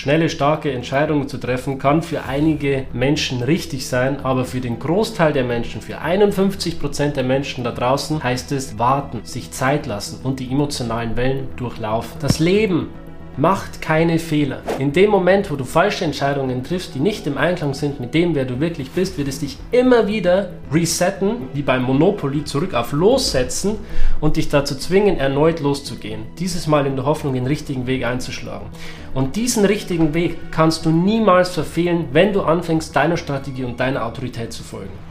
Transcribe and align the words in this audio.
Schnelle, 0.00 0.30
starke 0.30 0.72
Entscheidungen 0.72 1.28
zu 1.28 1.36
treffen 1.36 1.78
kann 1.78 2.00
für 2.00 2.24
einige 2.24 2.86
Menschen 2.94 3.42
richtig 3.42 3.86
sein, 3.86 4.24
aber 4.24 4.46
für 4.46 4.62
den 4.62 4.78
Großteil 4.78 5.34
der 5.34 5.44
Menschen, 5.44 5.82
für 5.82 6.00
51% 6.00 7.10
der 7.10 7.22
Menschen 7.22 7.64
da 7.64 7.70
draußen, 7.70 8.22
heißt 8.22 8.50
es 8.52 8.78
warten, 8.78 9.20
sich 9.24 9.50
Zeit 9.50 9.84
lassen 9.84 10.20
und 10.22 10.40
die 10.40 10.50
emotionalen 10.50 11.18
Wellen 11.18 11.48
durchlaufen. 11.56 12.18
Das 12.18 12.38
Leben 12.38 12.88
Macht 13.36 13.80
keine 13.80 14.18
Fehler. 14.18 14.62
In 14.78 14.92
dem 14.92 15.10
Moment, 15.10 15.50
wo 15.50 15.56
du 15.56 15.64
falsche 15.64 16.04
Entscheidungen 16.04 16.64
triffst, 16.64 16.94
die 16.94 16.98
nicht 16.98 17.26
im 17.26 17.38
Einklang 17.38 17.74
sind 17.74 18.00
mit 18.00 18.12
dem, 18.12 18.34
wer 18.34 18.44
du 18.44 18.60
wirklich 18.60 18.90
bist, 18.90 19.16
wird 19.18 19.28
es 19.28 19.38
dich 19.38 19.56
immer 19.70 20.06
wieder 20.06 20.50
resetten, 20.72 21.48
wie 21.54 21.62
beim 21.62 21.84
Monopoly, 21.84 22.44
zurück 22.44 22.74
auf 22.74 22.92
Lossetzen 22.92 23.78
und 24.20 24.36
dich 24.36 24.48
dazu 24.48 24.76
zwingen, 24.76 25.18
erneut 25.18 25.60
loszugehen. 25.60 26.22
Dieses 26.38 26.66
Mal 26.66 26.86
in 26.86 26.96
der 26.96 27.06
Hoffnung, 27.06 27.34
den 27.34 27.46
richtigen 27.46 27.86
Weg 27.86 28.04
einzuschlagen. 28.04 28.66
Und 29.14 29.36
diesen 29.36 29.64
richtigen 29.64 30.12
Weg 30.12 30.50
kannst 30.50 30.84
du 30.84 30.90
niemals 30.90 31.50
verfehlen, 31.50 32.06
wenn 32.12 32.32
du 32.32 32.42
anfängst, 32.42 32.94
deiner 32.94 33.16
Strategie 33.16 33.64
und 33.64 33.80
deiner 33.80 34.04
Autorität 34.04 34.52
zu 34.52 34.62
folgen. 34.62 35.09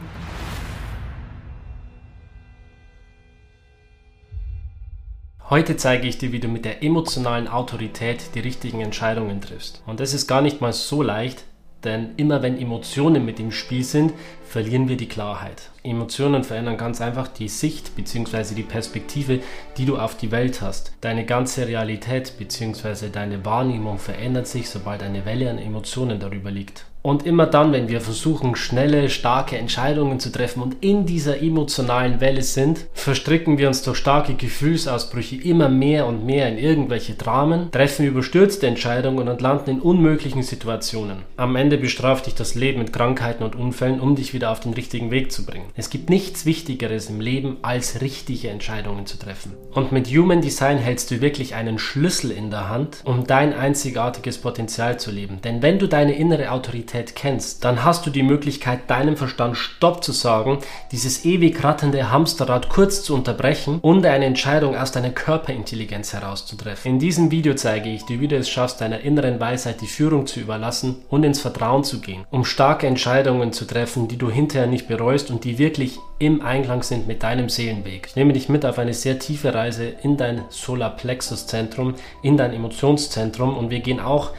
Heute 5.50 5.76
zeige 5.76 6.06
ich 6.06 6.16
dir, 6.16 6.30
wie 6.30 6.38
du 6.38 6.46
mit 6.46 6.64
der 6.64 6.84
emotionalen 6.84 7.48
Autorität 7.48 8.36
die 8.36 8.38
richtigen 8.38 8.80
Entscheidungen 8.82 9.40
triffst. 9.40 9.82
Und 9.84 9.98
das 9.98 10.14
ist 10.14 10.28
gar 10.28 10.42
nicht 10.42 10.60
mal 10.60 10.72
so 10.72 11.02
leicht, 11.02 11.42
denn 11.82 12.10
immer 12.18 12.40
wenn 12.40 12.56
Emotionen 12.56 13.24
mit 13.24 13.40
im 13.40 13.50
Spiel 13.50 13.82
sind, 13.82 14.12
verlieren 14.46 14.88
wir 14.88 14.96
die 14.96 15.08
Klarheit. 15.08 15.70
Emotionen 15.82 16.44
verändern 16.44 16.76
ganz 16.76 17.00
einfach 17.00 17.26
die 17.26 17.48
Sicht 17.48 17.96
bzw. 17.96 18.54
die 18.54 18.62
Perspektive, 18.62 19.40
die 19.76 19.86
du 19.86 19.98
auf 19.98 20.16
die 20.16 20.30
Welt 20.30 20.62
hast. 20.62 20.92
Deine 21.00 21.26
ganze 21.26 21.66
Realität 21.66 22.34
bzw. 22.38 23.08
deine 23.08 23.44
Wahrnehmung 23.44 23.98
verändert 23.98 24.46
sich, 24.46 24.70
sobald 24.70 25.02
eine 25.02 25.24
Welle 25.24 25.50
an 25.50 25.58
Emotionen 25.58 26.20
darüber 26.20 26.52
liegt. 26.52 26.84
Und 27.02 27.24
immer 27.24 27.46
dann, 27.46 27.72
wenn 27.72 27.88
wir 27.88 28.00
versuchen, 28.02 28.56
schnelle, 28.56 29.08
starke 29.08 29.56
Entscheidungen 29.56 30.20
zu 30.20 30.30
treffen 30.30 30.62
und 30.62 30.76
in 30.82 31.06
dieser 31.06 31.40
emotionalen 31.42 32.20
Welle 32.20 32.42
sind, 32.42 32.86
verstricken 32.92 33.56
wir 33.56 33.68
uns 33.68 33.82
durch 33.82 33.96
starke 33.96 34.34
Gefühlsausbrüche 34.34 35.36
immer 35.36 35.70
mehr 35.70 36.06
und 36.06 36.26
mehr 36.26 36.48
in 36.48 36.58
irgendwelche 36.58 37.14
Dramen, 37.14 37.70
treffen 37.70 38.04
überstürzte 38.04 38.66
Entscheidungen 38.66 39.28
und 39.28 39.40
landen 39.40 39.70
in 39.70 39.80
unmöglichen 39.80 40.42
Situationen. 40.42 41.22
Am 41.38 41.56
Ende 41.56 41.78
bestraft 41.78 42.26
dich 42.26 42.34
das 42.34 42.54
Leben 42.54 42.80
mit 42.80 42.92
Krankheiten 42.92 43.44
und 43.44 43.56
Unfällen, 43.56 44.00
um 44.00 44.14
dich 44.14 44.34
wieder 44.34 44.50
auf 44.50 44.60
den 44.60 44.74
richtigen 44.74 45.10
Weg 45.10 45.32
zu 45.32 45.46
bringen. 45.46 45.70
Es 45.76 45.88
gibt 45.88 46.10
nichts 46.10 46.44
Wichtigeres 46.44 47.08
im 47.08 47.22
Leben, 47.22 47.56
als 47.62 48.02
richtige 48.02 48.50
Entscheidungen 48.50 49.06
zu 49.06 49.18
treffen. 49.18 49.54
Und 49.72 49.90
mit 49.90 50.08
Human 50.08 50.42
Design 50.42 50.76
hältst 50.76 51.10
du 51.10 51.22
wirklich 51.22 51.54
einen 51.54 51.78
Schlüssel 51.78 52.30
in 52.30 52.50
der 52.50 52.68
Hand, 52.68 52.98
um 53.04 53.26
dein 53.26 53.54
einzigartiges 53.54 54.36
Potenzial 54.38 55.00
zu 55.00 55.10
leben. 55.10 55.40
Denn 55.42 55.62
wenn 55.62 55.78
du 55.78 55.86
deine 55.86 56.14
innere 56.14 56.50
Autorität 56.50 56.89
Realität 56.92 57.16
kennst, 57.16 57.64
dann 57.64 57.84
hast 57.84 58.06
du 58.06 58.10
die 58.10 58.22
Möglichkeit, 58.22 58.90
deinem 58.90 59.16
Verstand 59.16 59.56
Stopp 59.56 60.02
zu 60.04 60.12
sagen, 60.12 60.58
dieses 60.92 61.24
ewig 61.24 61.62
rattende 61.62 62.10
Hamsterrad 62.10 62.68
kurz 62.68 63.02
zu 63.02 63.14
unterbrechen 63.14 63.78
und 63.80 64.04
eine 64.06 64.24
Entscheidung 64.24 64.76
aus 64.76 64.92
deiner 64.92 65.10
Körperintelligenz 65.10 66.12
herauszutreffen. 66.12 66.92
In 66.92 66.98
diesem 66.98 67.30
Video 67.30 67.54
zeige 67.54 67.90
ich 67.90 68.04
dir, 68.04 68.20
wie 68.20 68.28
du 68.28 68.36
es 68.36 68.48
schaffst, 68.48 68.80
deiner 68.80 69.00
inneren 69.00 69.40
Weisheit 69.40 69.80
die 69.80 69.86
Führung 69.86 70.26
zu 70.26 70.40
überlassen 70.40 70.96
und 71.08 71.24
ins 71.24 71.40
Vertrauen 71.40 71.84
zu 71.84 72.00
gehen, 72.00 72.24
um 72.30 72.44
starke 72.44 72.86
Entscheidungen 72.86 73.52
zu 73.52 73.64
treffen, 73.64 74.08
die 74.08 74.18
du 74.18 74.30
hinterher 74.30 74.66
nicht 74.66 74.88
bereust 74.88 75.30
und 75.30 75.44
die 75.44 75.58
wirklich 75.58 75.98
im 76.18 76.42
Einklang 76.42 76.82
sind 76.82 77.06
mit 77.06 77.22
deinem 77.22 77.48
Seelenweg. 77.48 78.08
Ich 78.08 78.16
nehme 78.16 78.32
dich 78.32 78.48
mit 78.48 78.66
auf 78.66 78.78
eine 78.78 78.94
sehr 78.94 79.18
tiefe 79.18 79.54
Reise 79.54 79.94
in 80.02 80.16
dein 80.16 80.42
Solarplexus-Zentrum, 80.50 81.94
in 82.22 82.36
dein 82.36 82.52
Emotionszentrum 82.52 83.56
und 83.56 83.70
wir 83.70 83.80
gehen 83.80 84.00
auch 84.00 84.30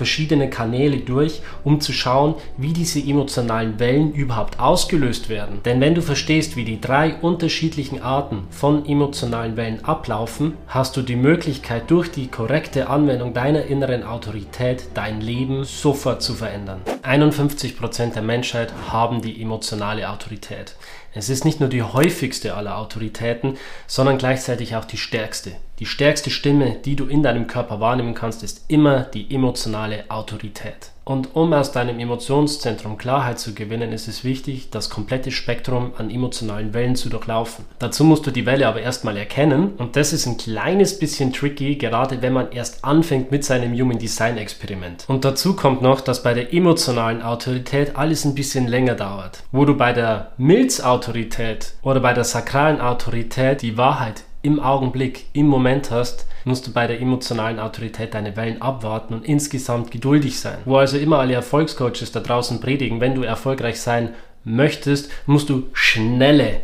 verschiedene 0.00 0.48
Kanäle 0.48 0.96
durch, 1.00 1.42
um 1.62 1.78
zu 1.82 1.92
schauen, 1.92 2.36
wie 2.56 2.72
diese 2.72 2.98
emotionalen 2.98 3.78
Wellen 3.78 4.14
überhaupt 4.14 4.58
ausgelöst 4.58 5.28
werden. 5.28 5.60
Denn 5.66 5.78
wenn 5.82 5.94
du 5.94 6.00
verstehst, 6.00 6.56
wie 6.56 6.64
die 6.64 6.80
drei 6.80 7.16
unterschiedlichen 7.16 8.00
Arten 8.00 8.46
von 8.48 8.86
emotionalen 8.86 9.58
Wellen 9.58 9.84
ablaufen, 9.84 10.54
hast 10.68 10.96
du 10.96 11.02
die 11.02 11.16
Möglichkeit, 11.16 11.90
durch 11.90 12.10
die 12.10 12.28
korrekte 12.28 12.88
Anwendung 12.88 13.34
deiner 13.34 13.64
inneren 13.64 14.02
Autorität 14.02 14.84
dein 14.94 15.20
Leben 15.20 15.64
sofort 15.64 16.22
zu 16.22 16.32
verändern. 16.32 16.80
51% 17.02 18.14
der 18.14 18.22
Menschheit 18.22 18.72
haben 18.88 19.20
die 19.20 19.42
emotionale 19.42 20.08
Autorität. 20.08 20.76
Es 21.12 21.28
ist 21.28 21.44
nicht 21.44 21.58
nur 21.58 21.68
die 21.68 21.82
häufigste 21.82 22.54
aller 22.54 22.78
Autoritäten, 22.78 23.58
sondern 23.86 24.18
gleichzeitig 24.18 24.76
auch 24.76 24.84
die 24.84 24.96
stärkste. 24.96 25.52
Die 25.80 25.86
stärkste 25.86 26.30
Stimme, 26.30 26.76
die 26.84 26.94
du 26.94 27.06
in 27.06 27.22
deinem 27.22 27.48
Körper 27.48 27.80
wahrnehmen 27.80 28.14
kannst, 28.14 28.44
ist 28.44 28.64
immer 28.68 29.00
die 29.00 29.34
emotionale 29.34 30.04
Autorität. 30.08 30.92
Und 31.04 31.34
um 31.34 31.52
aus 31.52 31.72
deinem 31.72 31.98
Emotionszentrum 31.98 32.98
Klarheit 32.98 33.38
zu 33.38 33.54
gewinnen, 33.54 33.92
ist 33.92 34.06
es 34.06 34.22
wichtig, 34.22 34.70
das 34.70 34.90
komplette 34.90 35.30
Spektrum 35.30 35.92
an 35.96 36.10
emotionalen 36.10 36.74
Wellen 36.74 36.94
zu 36.94 37.08
durchlaufen. 37.08 37.64
Dazu 37.78 38.04
musst 38.04 38.26
du 38.26 38.30
die 38.30 38.46
Welle 38.46 38.68
aber 38.68 38.80
erstmal 38.80 39.16
erkennen 39.16 39.72
und 39.78 39.96
das 39.96 40.12
ist 40.12 40.26
ein 40.26 40.36
kleines 40.36 40.98
bisschen 40.98 41.32
tricky, 41.32 41.76
gerade 41.76 42.22
wenn 42.22 42.32
man 42.32 42.52
erst 42.52 42.84
anfängt 42.84 43.30
mit 43.30 43.44
seinem 43.44 43.72
Human 43.72 43.98
Design 43.98 44.36
Experiment. 44.36 45.04
Und 45.08 45.24
dazu 45.24 45.56
kommt 45.56 45.82
noch, 45.82 46.00
dass 46.00 46.22
bei 46.22 46.34
der 46.34 46.52
emotionalen 46.52 47.22
Autorität 47.22 47.96
alles 47.96 48.24
ein 48.24 48.34
bisschen 48.34 48.68
länger 48.68 48.94
dauert. 48.94 49.42
Wo 49.52 49.64
du 49.64 49.76
bei 49.76 49.92
der 49.92 50.32
Milzautorität 50.36 51.74
oder 51.82 52.00
bei 52.00 52.12
der 52.12 52.24
sakralen 52.24 52.80
Autorität 52.80 53.62
die 53.62 53.76
Wahrheit 53.76 54.24
im 54.42 54.60
Augenblick, 54.60 55.26
im 55.32 55.46
Moment 55.46 55.90
hast, 55.90 56.26
musst 56.44 56.66
du 56.66 56.72
bei 56.72 56.86
der 56.86 57.00
emotionalen 57.00 57.58
Autorität 57.58 58.14
deine 58.14 58.36
Wellen 58.36 58.62
abwarten 58.62 59.14
und 59.14 59.24
insgesamt 59.24 59.90
geduldig 59.90 60.40
sein. 60.40 60.58
Wo 60.64 60.76
also 60.76 60.96
immer 60.96 61.18
alle 61.18 61.34
Erfolgscoaches 61.34 62.12
da 62.12 62.20
draußen 62.20 62.60
predigen, 62.60 63.00
wenn 63.00 63.14
du 63.14 63.22
erfolgreich 63.22 63.80
sein 63.80 64.14
möchtest, 64.44 65.10
musst 65.26 65.50
du 65.50 65.66
schnelle, 65.72 66.60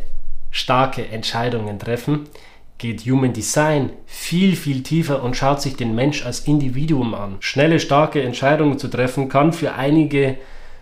starke 0.49 1.07
Entscheidungen 1.07 1.77
treffen. 1.77 2.27
Geht 2.79 3.01
Human 3.01 3.33
Design 3.33 3.91
viel, 4.05 4.55
viel 4.55 4.83
tiefer 4.83 5.23
und 5.23 5.35
schaut 5.35 5.61
sich 5.61 5.75
den 5.75 5.95
Mensch 5.95 6.25
als 6.25 6.41
Individuum 6.41 7.13
an. 7.13 7.37
Schnelle, 7.39 7.79
starke 7.79 8.21
Entscheidungen 8.21 8.77
zu 8.79 8.87
treffen 8.87 9.29
kann 9.29 9.53
für 9.53 9.73
einige 9.73 10.37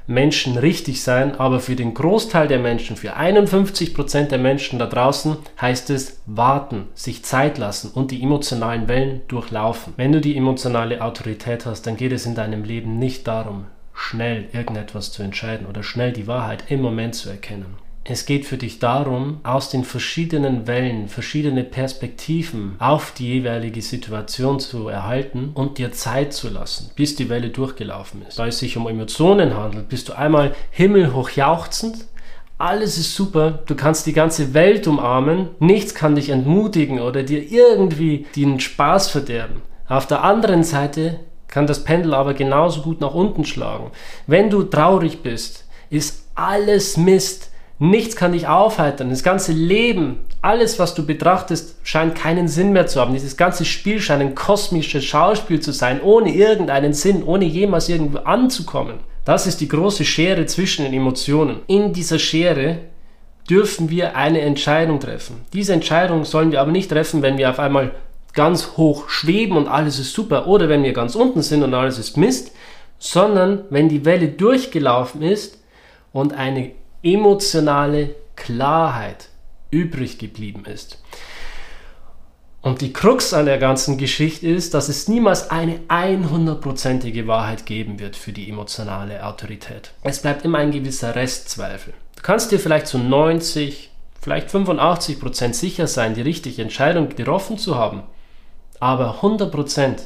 Menschen 0.07 0.57
richtig 0.57 1.01
sein, 1.01 1.39
aber 1.39 1.59
für 1.59 1.75
den 1.75 1.93
Großteil 1.93 2.47
der 2.47 2.59
Menschen, 2.59 2.95
für 2.95 3.17
51% 3.17 4.27
der 4.27 4.37
Menschen 4.37 4.77
da 4.77 4.85
draußen, 4.85 5.37
heißt 5.59 5.89
es 5.89 6.21
warten, 6.25 6.87
sich 6.93 7.23
Zeit 7.23 7.57
lassen 7.57 7.91
und 7.93 8.11
die 8.11 8.21
emotionalen 8.21 8.87
Wellen 8.87 9.21
durchlaufen. 9.27 9.93
Wenn 9.97 10.11
du 10.11 10.21
die 10.21 10.37
emotionale 10.37 11.01
Autorität 11.01 11.65
hast, 11.65 11.87
dann 11.87 11.97
geht 11.97 12.11
es 12.11 12.25
in 12.25 12.35
deinem 12.35 12.63
Leben 12.63 12.99
nicht 12.99 13.27
darum, 13.27 13.65
schnell 13.93 14.45
irgendetwas 14.53 15.11
zu 15.11 15.23
entscheiden 15.23 15.65
oder 15.65 15.81
schnell 15.81 16.11
die 16.11 16.27
Wahrheit 16.27 16.65
im 16.69 16.81
Moment 16.81 17.15
zu 17.15 17.29
erkennen. 17.29 17.84
Es 18.07 18.27
geht 18.27 18.45
für 18.45 18.57
dich 18.57 18.77
darum, 18.77 19.39
aus 19.41 19.71
den 19.71 19.83
verschiedenen 19.83 20.67
Wellen 20.67 21.09
verschiedene 21.09 21.63
Perspektiven 21.63 22.75
auf 22.77 23.13
die 23.17 23.25
jeweilige 23.33 23.81
Situation 23.81 24.59
zu 24.59 24.87
erhalten 24.89 25.49
und 25.55 25.79
dir 25.79 25.91
Zeit 25.91 26.31
zu 26.31 26.49
lassen, 26.49 26.91
bis 26.95 27.15
die 27.15 27.29
Welle 27.29 27.49
durchgelaufen 27.49 28.23
ist. 28.27 28.37
Da 28.37 28.45
es 28.45 28.59
sich 28.59 28.77
um 28.77 28.87
Emotionen 28.87 29.57
handelt, 29.57 29.89
bist 29.89 30.07
du 30.07 30.13
einmal 30.13 30.53
himmelhoch 30.69 31.31
jauchzend, 31.31 32.05
alles 32.59 32.99
ist 32.99 33.15
super, 33.15 33.63
du 33.65 33.73
kannst 33.73 34.05
die 34.05 34.13
ganze 34.13 34.53
Welt 34.53 34.85
umarmen, 34.85 35.49
nichts 35.57 35.95
kann 35.95 36.13
dich 36.13 36.29
entmutigen 36.29 36.99
oder 36.99 37.23
dir 37.23 37.51
irgendwie 37.51 38.27
den 38.35 38.59
Spaß 38.59 39.09
verderben. 39.09 39.63
Auf 39.87 40.05
der 40.05 40.23
anderen 40.23 40.63
Seite 40.63 41.21
kann 41.47 41.65
das 41.65 41.83
Pendel 41.83 42.13
aber 42.13 42.35
genauso 42.35 42.83
gut 42.83 43.01
nach 43.01 43.15
unten 43.15 43.45
schlagen. 43.45 43.89
Wenn 44.27 44.51
du 44.51 44.61
traurig 44.61 45.23
bist, 45.23 45.65
ist 45.89 46.27
alles 46.35 46.97
Mist 46.97 47.49
Nichts 47.77 48.15
kann 48.15 48.31
dich 48.31 48.47
aufheitern. 48.47 49.09
Das 49.09 49.23
ganze 49.23 49.51
Leben, 49.51 50.19
alles, 50.41 50.79
was 50.79 50.95
du 50.95 51.05
betrachtest, 51.05 51.75
scheint 51.83 52.15
keinen 52.15 52.47
Sinn 52.47 52.71
mehr 52.71 52.87
zu 52.87 53.01
haben. 53.01 53.13
Dieses 53.13 53.35
ganze 53.35 53.65
Spiel 53.65 53.99
scheint 53.99 54.21
ein 54.21 54.35
kosmisches 54.35 55.03
Schauspiel 55.03 55.59
zu 55.59 55.73
sein, 55.73 56.01
ohne 56.01 56.33
irgendeinen 56.33 56.93
Sinn, 56.93 57.23
ohne 57.23 57.45
jemals 57.45 57.89
irgendwo 57.89 58.19
anzukommen. 58.19 58.99
Das 59.25 59.45
ist 59.45 59.59
die 59.59 59.67
große 59.67 60.05
Schere 60.05 60.45
zwischen 60.45 60.85
den 60.85 60.93
Emotionen. 60.93 61.59
In 61.67 61.91
dieser 61.91 62.19
Schere 62.19 62.77
dürfen 63.49 63.89
wir 63.89 64.15
eine 64.15 64.41
Entscheidung 64.41 64.99
treffen. 64.99 65.41
Diese 65.51 65.73
Entscheidung 65.73 66.23
sollen 66.23 66.51
wir 66.51 66.61
aber 66.61 66.71
nicht 66.71 66.89
treffen, 66.89 67.21
wenn 67.21 67.37
wir 67.37 67.49
auf 67.49 67.59
einmal 67.59 67.91
ganz 68.33 68.77
hoch 68.77 69.09
schweben 69.09 69.57
und 69.57 69.67
alles 69.67 69.99
ist 69.99 70.13
super 70.13 70.47
oder 70.47 70.69
wenn 70.69 70.83
wir 70.83 70.93
ganz 70.93 71.15
unten 71.15 71.41
sind 71.41 71.63
und 71.63 71.73
alles 71.73 71.97
ist 71.97 72.17
Mist, 72.17 72.51
sondern 72.99 73.65
wenn 73.69 73.89
die 73.89 74.05
Welle 74.05 74.27
durchgelaufen 74.27 75.21
ist 75.21 75.59
und 76.11 76.33
eine 76.33 76.71
emotionale 77.05 78.15
Klarheit 78.35 79.29
übrig 79.69 80.17
geblieben 80.17 80.65
ist. 80.65 81.01
Und 82.61 82.81
die 82.81 82.93
Krux 82.93 83.31
an 83.31 83.45
der 83.45 83.59
ganzen 83.59 83.99
Geschichte 83.99 84.47
ist, 84.47 84.73
dass 84.73 84.89
es 84.89 85.07
niemals 85.07 85.51
eine 85.51 85.81
100%ige 85.87 87.27
Wahrheit 87.27 87.67
geben 87.67 87.99
wird 87.99 88.15
für 88.15 88.31
die 88.31 88.49
emotionale 88.49 89.23
Autorität. 89.23 89.91
Es 90.01 90.23
bleibt 90.23 90.43
immer 90.43 90.57
ein 90.57 90.71
gewisser 90.71 91.13
Restzweifel. 91.13 91.93
Du 92.15 92.23
kannst 92.23 92.51
dir 92.51 92.59
vielleicht 92.59 92.87
zu 92.87 92.97
90, 92.97 93.91
vielleicht 94.19 94.49
85% 94.49 95.53
sicher 95.53 95.85
sein, 95.85 96.15
die 96.15 96.23
richtige 96.23 96.63
Entscheidung 96.63 97.09
getroffen 97.09 97.59
zu 97.59 97.75
haben. 97.75 98.01
Aber 98.79 99.19
100% 99.21 99.99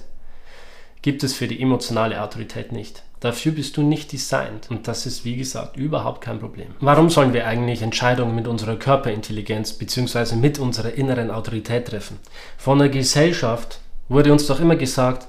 gibt 1.01 1.23
es 1.23 1.33
für 1.33 1.47
die 1.47 1.61
emotionale 1.61 2.21
Autorität 2.21 2.73
nicht. 2.73 3.03
Dafür 3.19 3.51
bist 3.51 3.75
du 3.75 3.81
nicht 3.81 4.11
designt. 4.11 4.69
Und 4.69 4.87
das 4.87 5.05
ist, 5.05 5.25
wie 5.25 5.35
gesagt, 5.35 5.75
überhaupt 5.75 6.21
kein 6.21 6.39
Problem. 6.39 6.69
Warum 6.79 7.09
sollen 7.09 7.33
wir 7.33 7.45
eigentlich 7.45 7.81
Entscheidungen 7.81 8.35
mit 8.35 8.47
unserer 8.47 8.77
Körperintelligenz 8.77 9.73
bzw. 9.73 10.35
mit 10.35 10.57
unserer 10.57 10.93
inneren 10.93 11.29
Autorität 11.29 11.87
treffen? 11.87 12.19
Von 12.57 12.79
der 12.79 12.89
Gesellschaft 12.89 13.81
wurde 14.07 14.31
uns 14.31 14.47
doch 14.47 14.59
immer 14.59 14.77
gesagt, 14.77 15.27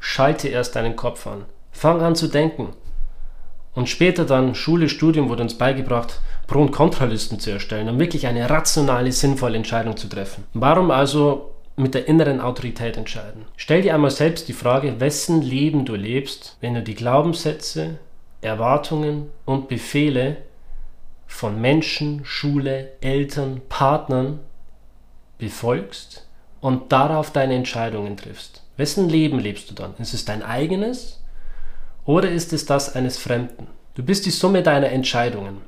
schalte 0.00 0.48
erst 0.48 0.74
deinen 0.74 0.96
Kopf 0.96 1.26
an. 1.26 1.44
Fang 1.70 2.02
an 2.02 2.16
zu 2.16 2.26
denken. 2.26 2.70
Und 3.74 3.88
später 3.88 4.24
dann 4.24 4.54
Schule, 4.54 4.88
Studium 4.88 5.28
wurde 5.28 5.44
uns 5.44 5.56
beigebracht, 5.56 6.20
Pro- 6.46 6.60
und 6.60 6.72
Kontralisten 6.72 7.38
zu 7.40 7.50
erstellen, 7.50 7.88
um 7.88 7.98
wirklich 7.98 8.26
eine 8.26 8.50
rationale, 8.50 9.12
sinnvolle 9.12 9.56
Entscheidung 9.56 9.96
zu 9.96 10.08
treffen. 10.08 10.44
Warum 10.52 10.90
also 10.90 11.51
mit 11.76 11.94
der 11.94 12.08
inneren 12.08 12.40
Autorität 12.40 12.96
entscheiden? 12.96 13.44
Stell 13.56 13.82
dir 13.82 13.94
einmal 13.94 14.10
selbst 14.10 14.48
die 14.48 14.52
Frage, 14.52 15.00
wessen 15.00 15.42
Leben 15.42 15.84
du 15.84 15.94
lebst, 15.94 16.56
wenn 16.60 16.74
du 16.74 16.82
die 16.82 16.94
Glaubenssätze, 16.94 17.98
Erwartungen 18.40 19.30
und 19.44 19.68
Befehle 19.68 20.38
von 21.26 21.60
Menschen, 21.60 22.24
Schule, 22.24 22.90
Eltern, 23.00 23.62
Partnern 23.68 24.40
befolgst 25.38 26.26
und 26.60 26.92
darauf 26.92 27.32
deine 27.32 27.54
Entscheidungen 27.54 28.16
triffst. 28.16 28.62
Wessen 28.76 29.08
Leben 29.08 29.38
lebst 29.38 29.70
du 29.70 29.74
dann? 29.74 29.94
Ist 29.98 30.14
es 30.14 30.24
dein 30.24 30.42
eigenes 30.42 31.22
oder 32.04 32.30
ist 32.30 32.52
es 32.52 32.66
das 32.66 32.94
eines 32.94 33.18
Fremden? 33.18 33.66
Du 33.94 34.02
bist 34.02 34.26
die 34.26 34.30
Summe 34.30 34.62
deiner 34.62 34.88
Entscheidungen. 34.88 35.58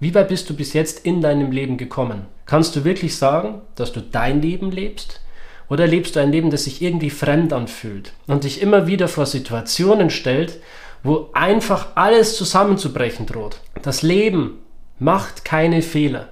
Wie 0.00 0.14
weit 0.14 0.28
bist 0.28 0.48
du 0.48 0.54
bis 0.54 0.72
jetzt 0.72 1.04
in 1.04 1.20
deinem 1.20 1.52
Leben 1.52 1.76
gekommen? 1.76 2.26
Kannst 2.46 2.74
du 2.74 2.84
wirklich 2.84 3.16
sagen, 3.16 3.60
dass 3.74 3.92
du 3.92 4.00
dein 4.00 4.40
Leben 4.40 4.70
lebst? 4.70 5.20
Oder 5.70 5.86
lebst 5.86 6.16
du 6.16 6.20
ein 6.20 6.32
Leben, 6.32 6.50
das 6.50 6.64
sich 6.64 6.82
irgendwie 6.82 7.10
fremd 7.10 7.52
anfühlt 7.52 8.12
und 8.26 8.44
dich 8.44 8.60
immer 8.60 8.88
wieder 8.88 9.08
vor 9.08 9.24
Situationen 9.24 10.10
stellt, 10.10 10.58
wo 11.04 11.30
einfach 11.32 11.94
alles 11.94 12.36
zusammenzubrechen 12.36 13.24
droht? 13.24 13.60
Das 13.82 14.02
Leben 14.02 14.58
macht 14.98 15.44
keine 15.44 15.80
Fehler. 15.80 16.28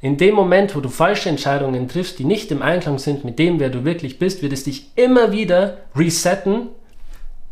In 0.00 0.16
dem 0.16 0.34
Moment, 0.34 0.74
wo 0.74 0.80
du 0.80 0.88
falsche 0.88 1.28
Entscheidungen 1.28 1.88
triffst, 1.88 2.18
die 2.18 2.24
nicht 2.24 2.50
im 2.50 2.62
Einklang 2.62 2.98
sind 2.98 3.24
mit 3.24 3.38
dem, 3.38 3.60
wer 3.60 3.68
du 3.68 3.84
wirklich 3.84 4.18
bist, 4.18 4.42
wird 4.42 4.52
es 4.52 4.64
dich 4.64 4.90
immer 4.96 5.32
wieder 5.32 5.78
resetten 5.94 6.68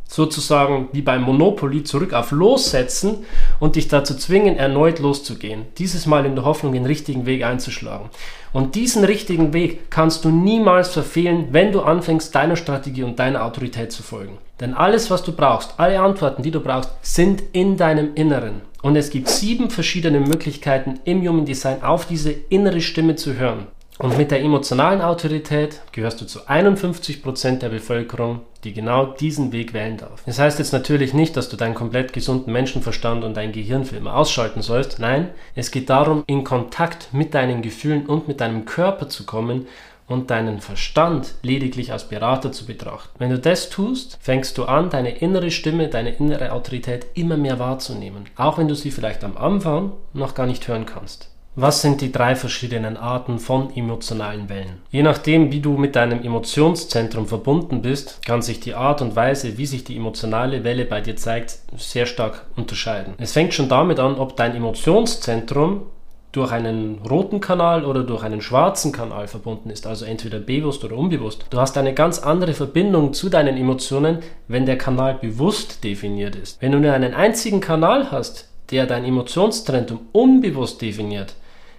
sozusagen 0.08 0.88
wie 0.92 1.02
beim 1.02 1.22
Monopoly 1.22 1.84
zurück 1.84 2.12
auf 2.12 2.30
Lossetzen 2.30 3.24
und 3.58 3.76
dich 3.76 3.88
dazu 3.88 4.14
zwingen, 4.16 4.56
erneut 4.56 4.98
loszugehen. 4.98 5.66
Dieses 5.78 6.06
Mal 6.06 6.26
in 6.26 6.34
der 6.34 6.44
Hoffnung, 6.44 6.72
den 6.72 6.86
richtigen 6.86 7.26
Weg 7.26 7.44
einzuschlagen. 7.44 8.08
Und 8.52 8.74
diesen 8.74 9.04
richtigen 9.04 9.52
Weg 9.52 9.90
kannst 9.90 10.24
du 10.24 10.30
niemals 10.30 10.88
verfehlen, 10.88 11.48
wenn 11.50 11.72
du 11.72 11.82
anfängst, 11.82 12.34
deiner 12.34 12.56
Strategie 12.56 13.02
und 13.02 13.18
deiner 13.18 13.44
Autorität 13.44 13.92
zu 13.92 14.02
folgen. 14.02 14.38
Denn 14.60 14.72
alles, 14.72 15.10
was 15.10 15.22
du 15.22 15.32
brauchst, 15.32 15.74
alle 15.78 16.00
Antworten, 16.00 16.42
die 16.42 16.50
du 16.50 16.60
brauchst, 16.60 16.90
sind 17.02 17.42
in 17.52 17.76
deinem 17.76 18.14
Inneren. 18.14 18.62
Und 18.82 18.96
es 18.96 19.10
gibt 19.10 19.28
sieben 19.28 19.68
verschiedene 19.68 20.20
Möglichkeiten 20.20 21.00
im 21.04 21.26
Human 21.26 21.44
Design 21.44 21.82
auf 21.82 22.06
diese 22.06 22.30
innere 22.30 22.80
Stimme 22.80 23.16
zu 23.16 23.34
hören. 23.34 23.66
Und 23.98 24.18
mit 24.18 24.30
der 24.30 24.42
emotionalen 24.42 25.00
Autorität 25.00 25.80
gehörst 25.92 26.20
du 26.20 26.26
zu 26.26 26.40
51% 26.40 27.60
der 27.60 27.70
Bevölkerung, 27.70 28.40
die 28.62 28.74
genau 28.74 29.06
diesen 29.06 29.52
Weg 29.52 29.72
wählen 29.72 29.96
darf. 29.96 30.22
Das 30.26 30.38
heißt 30.38 30.58
jetzt 30.58 30.72
natürlich 30.72 31.14
nicht, 31.14 31.36
dass 31.36 31.48
du 31.48 31.56
deinen 31.56 31.74
komplett 31.74 32.12
gesunden 32.12 32.52
Menschenverstand 32.52 33.24
und 33.24 33.36
dein 33.36 33.52
Gehirn 33.52 33.86
für 33.86 33.96
immer 33.96 34.14
ausschalten 34.14 34.60
sollst. 34.60 34.98
Nein, 34.98 35.30
es 35.54 35.70
geht 35.70 35.88
darum, 35.88 36.24
in 36.26 36.44
Kontakt 36.44 37.08
mit 37.12 37.32
deinen 37.32 37.62
Gefühlen 37.62 38.04
und 38.04 38.28
mit 38.28 38.42
deinem 38.42 38.66
Körper 38.66 39.08
zu 39.08 39.24
kommen 39.24 39.66
und 40.06 40.30
deinen 40.30 40.60
Verstand 40.60 41.34
lediglich 41.42 41.90
als 41.90 42.08
Berater 42.08 42.52
zu 42.52 42.66
betrachten. 42.66 43.14
Wenn 43.18 43.30
du 43.30 43.38
das 43.38 43.70
tust, 43.70 44.18
fängst 44.20 44.58
du 44.58 44.64
an, 44.64 44.90
deine 44.90 45.18
innere 45.18 45.50
Stimme, 45.50 45.88
deine 45.88 46.10
innere 46.10 46.52
Autorität 46.52 47.06
immer 47.14 47.36
mehr 47.36 47.58
wahrzunehmen, 47.58 48.26
auch 48.36 48.58
wenn 48.58 48.68
du 48.68 48.74
sie 48.74 48.90
vielleicht 48.90 49.24
am 49.24 49.36
Anfang 49.36 49.92
noch 50.12 50.34
gar 50.34 50.46
nicht 50.46 50.68
hören 50.68 50.86
kannst. 50.86 51.30
Was 51.58 51.80
sind 51.80 52.02
die 52.02 52.12
drei 52.12 52.36
verschiedenen 52.36 52.98
Arten 52.98 53.38
von 53.38 53.74
emotionalen 53.74 54.50
Wellen? 54.50 54.82
Je 54.90 55.02
nachdem, 55.02 55.50
wie 55.52 55.60
du 55.60 55.78
mit 55.78 55.96
deinem 55.96 56.22
Emotionszentrum 56.22 57.26
verbunden 57.26 57.80
bist, 57.80 58.20
kann 58.26 58.42
sich 58.42 58.60
die 58.60 58.74
Art 58.74 59.00
und 59.00 59.16
Weise, 59.16 59.56
wie 59.56 59.64
sich 59.64 59.82
die 59.82 59.96
emotionale 59.96 60.64
Welle 60.64 60.84
bei 60.84 61.00
dir 61.00 61.16
zeigt, 61.16 61.60
sehr 61.78 62.04
stark 62.04 62.44
unterscheiden. 62.56 63.14
Es 63.16 63.32
fängt 63.32 63.54
schon 63.54 63.70
damit 63.70 63.98
an, 64.00 64.16
ob 64.16 64.36
dein 64.36 64.54
Emotionszentrum 64.54 65.86
durch 66.30 66.52
einen 66.52 66.98
roten 67.08 67.40
Kanal 67.40 67.86
oder 67.86 68.04
durch 68.04 68.22
einen 68.22 68.42
schwarzen 68.42 68.92
Kanal 68.92 69.26
verbunden 69.26 69.70
ist, 69.70 69.86
also 69.86 70.04
entweder 70.04 70.40
bewusst 70.40 70.84
oder 70.84 70.98
unbewusst. 70.98 71.46
Du 71.48 71.58
hast 71.58 71.78
eine 71.78 71.94
ganz 71.94 72.18
andere 72.18 72.52
Verbindung 72.52 73.14
zu 73.14 73.30
deinen 73.30 73.56
Emotionen, 73.56 74.18
wenn 74.46 74.66
der 74.66 74.76
Kanal 74.76 75.14
bewusst 75.14 75.82
definiert 75.84 76.36
ist. 76.36 76.60
Wenn 76.60 76.72
du 76.72 76.80
nur 76.80 76.92
einen 76.92 77.14
einzigen 77.14 77.60
Kanal 77.62 78.10
hast, 78.10 78.50
der 78.70 78.84
dein 78.84 79.06
Emotionszentrum 79.06 80.00
unbewusst 80.12 80.82
definiert, 80.82 81.34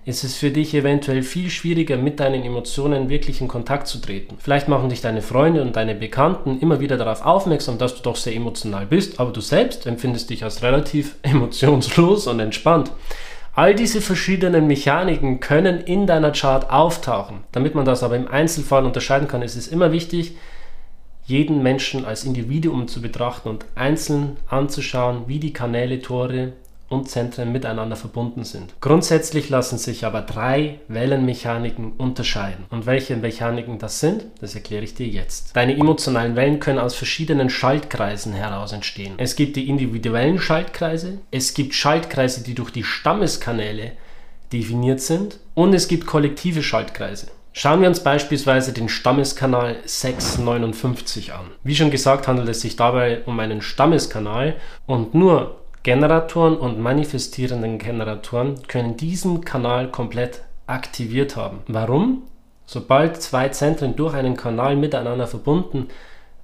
ist 0.08 0.24
es 0.24 0.38
für 0.38 0.52
dich 0.52 0.74
eventuell 0.74 1.22
viel 1.22 1.50
schwieriger, 1.50 1.98
mit 1.98 2.22
deinen 2.22 2.42
Emotionen 2.46 3.10
wirklich 3.10 3.42
in 3.42 3.50
Kontakt 3.50 3.88
zu 3.88 4.00
treten. 4.00 4.38
Vielleicht 4.40 4.70
machen 4.70 4.88
dich 4.88 5.02
deine 5.02 5.22
Freunde 5.22 5.62
und 5.62 5.76
deine 5.76 5.96
Bekannten 5.96 6.62
immer 6.62 6.80
wieder 6.80 6.96
darauf 6.96 7.26
aufmerksam, 7.26 7.78
dass 7.78 7.94
du 7.94 8.04
doch 8.04 8.16
sehr 8.16 8.34
emotional 8.34 8.86
bist, 8.86 9.20
aber 9.20 9.34
du 9.34 9.42
selbst 9.42 9.86
empfindest 9.86 10.30
dich 10.30 10.46
als 10.46 10.64
relativ 10.64 11.16
emotionslos 11.24 12.28
und 12.28 12.40
entspannt. 12.40 12.90
All 13.54 13.76
diese 13.76 14.00
verschiedenen 14.00 14.66
Mechaniken 14.66 15.42
können 15.42 15.82
in 15.82 16.08
deiner 16.08 16.32
Chart 16.32 16.70
auftauchen. 16.70 17.40
Damit 17.52 17.76
man 17.76 17.84
das 17.84 18.02
aber 18.02 18.16
im 18.16 18.30
Einzelfall 18.30 18.86
unterscheiden 18.86 19.28
kann, 19.28 19.42
ist 19.42 19.58
es 19.58 19.68
immer 19.68 19.92
wichtig, 19.92 20.38
jeden 21.26 21.62
Menschen 21.62 22.06
als 22.06 22.24
Individuum 22.24 22.88
zu 22.88 23.02
betrachten 23.02 23.50
und 23.50 23.66
einzeln 23.76 24.38
anzuschauen, 24.48 25.24
wie 25.28 25.40
die 25.40 25.52
Kanäle, 25.52 26.02
Tore 26.02 26.54
und 26.90 27.10
Zentren 27.10 27.52
miteinander 27.52 27.96
verbunden 27.96 28.44
sind. 28.44 28.74
Grundsätzlich 28.82 29.50
lassen 29.50 29.78
sich 29.78 30.06
aber 30.06 30.22
drei 30.22 30.80
Wellenmechaniken 30.88 31.94
unterscheiden. 31.94 32.66
Und 32.70 32.86
welche 32.86 33.18
Mechaniken 33.18 33.78
das 33.80 34.00
sind, 34.00 34.26
das 34.40 34.56
erkläre 34.56 34.84
ich 34.84 34.94
dir 34.94 35.08
jetzt. 35.08 35.56
Deine 35.56 35.78
emotionalen 35.78 36.36
Wellen 36.36 36.60
können 36.60 36.80
aus 36.80 36.96
verschiedenen 36.96 37.50
Schaltkreisen 37.50 38.34
heraus 38.34 38.72
entstehen. 38.72 39.16
Es 39.18 39.36
gibt 39.36 39.56
die 39.56 39.70
individuellen 39.70 40.40
Schaltkreise, 40.40 41.20
es 41.32 41.54
gibt 41.54 41.74
Schaltkreise, 41.74 42.44
die 42.44 42.56
durch 42.56 42.72
die 42.72 42.84
Stammeskanäle 42.84 43.92
definiert 44.54 45.02
sind 45.02 45.40
und 45.56 45.74
es 45.74 45.88
gibt 45.88 46.06
kollektive 46.06 46.64
Schaltkreise. 46.64 47.28
Schauen 47.60 47.82
wir 47.82 47.88
uns 47.88 48.02
beispielsweise 48.02 48.72
den 48.72 48.88
Stammeskanal 48.88 49.78
659 49.84 51.34
an. 51.34 51.48
Wie 51.64 51.76
schon 51.76 51.90
gesagt, 51.90 52.28
handelt 52.28 52.48
es 52.50 52.62
sich 52.62 52.76
dabei 52.76 53.24
um 53.26 53.40
einen 53.40 53.64
Stammeskanal 53.64 54.58
und 54.86 55.16
nur 55.16 55.56
Generatoren 55.88 56.58
und 56.58 56.82
manifestierenden 56.82 57.78
Generatoren 57.78 58.56
können 58.68 58.98
diesen 58.98 59.46
Kanal 59.46 59.90
komplett 59.90 60.42
aktiviert 60.66 61.38
haben. 61.38 61.60
Warum? 61.70 62.24
Sobald 62.66 63.22
zwei 63.22 63.48
Zentren 63.48 63.96
durch 63.96 64.14
einen 64.14 64.36
Kanal 64.36 64.76
miteinander 64.76 65.28
verbunden 65.28 65.88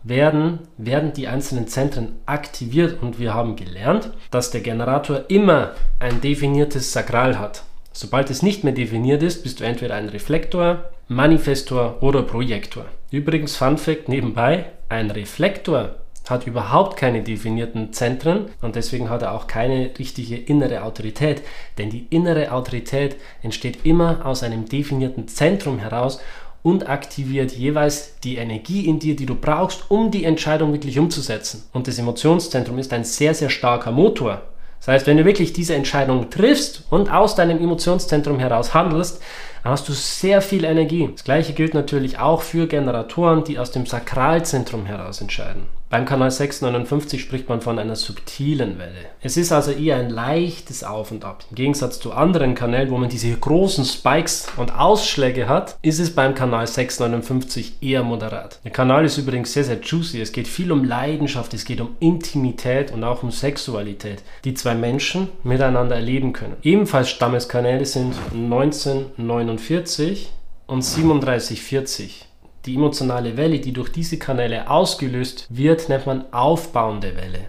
werden, 0.01 0.59
werden 0.77 1.11
die 1.11 1.27
einzelnen 1.27 1.67
Zentren 1.67 2.15
aktiviert 2.25 3.03
und 3.03 3.19
wir 3.19 3.33
haben 3.33 3.57
gelernt, 3.57 4.11
dass 4.31 4.49
der 4.49 4.61
Generator 4.61 5.25
immer 5.27 5.73
ein 5.99 6.21
definiertes 6.21 6.93
Sakral 6.93 7.37
hat. 7.37 7.63
Sobald 7.91 8.29
es 8.29 8.43
nicht 8.43 8.63
mehr 8.63 8.71
definiert 8.71 9.23
ist, 9.23 9.43
bist 9.43 9.59
du 9.59 9.65
entweder 9.65 9.95
ein 9.95 10.07
Reflektor, 10.07 10.85
Manifestor 11.09 11.97
oder 12.01 12.21
Projektor. 12.21 12.85
Übrigens, 13.11 13.57
Fun 13.57 13.77
Fact 13.77 14.07
nebenbei, 14.07 14.67
ein 14.87 15.11
Reflektor 15.11 15.95
hat 16.29 16.47
überhaupt 16.47 16.97
keine 16.97 17.21
definierten 17.21 17.91
Zentren 17.93 18.45
und 18.61 18.75
deswegen 18.75 19.09
hat 19.09 19.21
er 19.21 19.33
auch 19.33 19.47
keine 19.47 19.91
richtige 19.99 20.37
innere 20.37 20.83
Autorität. 20.83 21.41
Denn 21.77 21.89
die 21.89 22.07
innere 22.09 22.51
Autorität 22.51 23.17
entsteht 23.41 23.85
immer 23.85 24.25
aus 24.25 24.43
einem 24.43 24.65
definierten 24.69 25.27
Zentrum 25.27 25.79
heraus 25.79 26.19
und 26.63 26.87
aktiviert 26.87 27.51
jeweils 27.51 28.19
die 28.21 28.37
Energie 28.37 28.87
in 28.87 28.99
dir, 28.99 29.15
die 29.15 29.25
du 29.25 29.35
brauchst, 29.35 29.91
um 29.91 30.11
die 30.11 30.23
Entscheidung 30.23 30.71
wirklich 30.71 30.97
umzusetzen. 30.97 31.63
Und 31.73 31.87
das 31.87 31.99
Emotionszentrum 31.99 32.79
ist 32.79 32.93
ein 32.93 33.03
sehr, 33.03 33.33
sehr 33.33 33.49
starker 33.49 33.91
Motor. 33.91 34.41
Das 34.79 34.87
heißt, 34.87 35.07
wenn 35.07 35.17
du 35.17 35.25
wirklich 35.25 35.53
diese 35.53 35.75
Entscheidung 35.75 36.29
triffst 36.29 36.83
und 36.89 37.09
aus 37.09 37.35
deinem 37.35 37.57
Emotionszentrum 37.57 38.39
heraus 38.39 38.73
handelst, 38.73 39.21
hast 39.63 39.87
du 39.87 39.93
sehr 39.93 40.41
viel 40.41 40.65
Energie. 40.65 41.09
Das 41.11 41.23
gleiche 41.23 41.53
gilt 41.53 41.73
natürlich 41.73 42.19
auch 42.19 42.41
für 42.41 42.67
Generatoren, 42.67 43.43
die 43.45 43.59
aus 43.59 43.71
dem 43.71 43.85
Sakralzentrum 43.85 44.85
heraus 44.85 45.21
entscheiden. 45.21 45.67
Beim 45.93 46.05
Kanal 46.05 46.31
659 46.31 47.21
spricht 47.21 47.49
man 47.49 47.61
von 47.61 47.77
einer 47.77 47.95
subtilen 47.95 48.79
Welle. 48.79 49.05
Es 49.21 49.37
ist 49.37 49.51
also 49.51 49.69
eher 49.69 49.97
ein 49.97 50.09
leichtes 50.09 50.83
Auf 50.83 51.11
und 51.11 51.23
Ab. 51.23 51.45
Im 51.51 51.55
Gegensatz 51.55 51.99
zu 51.99 52.13
anderen 52.13 52.55
Kanälen, 52.55 52.89
wo 52.89 52.97
man 52.97 53.09
diese 53.09 53.31
großen 53.31 53.85
Spikes 53.85 54.47
und 54.57 54.75
Ausschläge 54.75 55.47
hat, 55.47 55.77
ist 55.83 55.99
es 55.99 56.15
beim 56.15 56.33
Kanal 56.33 56.65
659 56.65 57.75
eher 57.81 58.01
moderat. 58.01 58.59
Der 58.63 58.71
Kanal 58.71 59.05
ist 59.05 59.19
übrigens 59.19 59.53
sehr, 59.53 59.65
sehr 59.65 59.79
juicy. 59.81 60.19
Es 60.19 60.31
geht 60.31 60.47
viel 60.47 60.71
um 60.71 60.83
Leidenschaft, 60.83 61.53
es 61.53 61.63
geht 61.63 61.79
um 61.79 61.95
Intimität 61.99 62.91
und 62.91 63.03
auch 63.03 63.21
um 63.21 63.29
Sexualität, 63.29 64.23
die 64.45 64.55
zwei 64.55 64.73
Menschen 64.73 65.29
miteinander 65.43 65.97
erleben 65.97 66.33
können. 66.33 66.57
Ebenfalls 66.63 67.11
Stammeskanäle 67.11 67.85
sind 67.85 68.15
1949 68.33 70.31
und 70.65 70.81
3740. 70.81 72.32
Die 72.65 72.75
emotionale 72.75 73.35
Welle, 73.35 73.59
die 73.59 73.73
durch 73.73 73.91
diese 73.91 74.17
Kanäle 74.17 74.69
ausgelöst 74.69 75.47
wird, 75.49 75.89
nennt 75.89 76.05
man 76.05 76.31
aufbauende 76.31 77.15
Welle. 77.15 77.47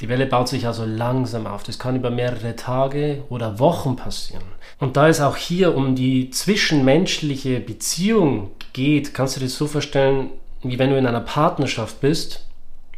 Die 0.00 0.08
Welle 0.08 0.26
baut 0.26 0.48
sich 0.48 0.66
also 0.66 0.84
langsam 0.84 1.46
auf. 1.46 1.62
Das 1.62 1.78
kann 1.78 1.96
über 1.96 2.10
mehrere 2.10 2.56
Tage 2.56 3.22
oder 3.30 3.58
Wochen 3.58 3.96
passieren. 3.96 4.42
Und 4.78 4.96
da 4.96 5.08
es 5.08 5.20
auch 5.20 5.36
hier 5.36 5.74
um 5.74 5.94
die 5.94 6.30
zwischenmenschliche 6.30 7.60
Beziehung 7.60 8.50
geht, 8.72 9.14
kannst 9.14 9.36
du 9.36 9.40
dir 9.40 9.46
das 9.46 9.56
so 9.56 9.66
vorstellen, 9.66 10.30
wie 10.62 10.78
wenn 10.78 10.90
du 10.90 10.98
in 10.98 11.06
einer 11.06 11.20
Partnerschaft 11.20 12.00
bist 12.00 12.46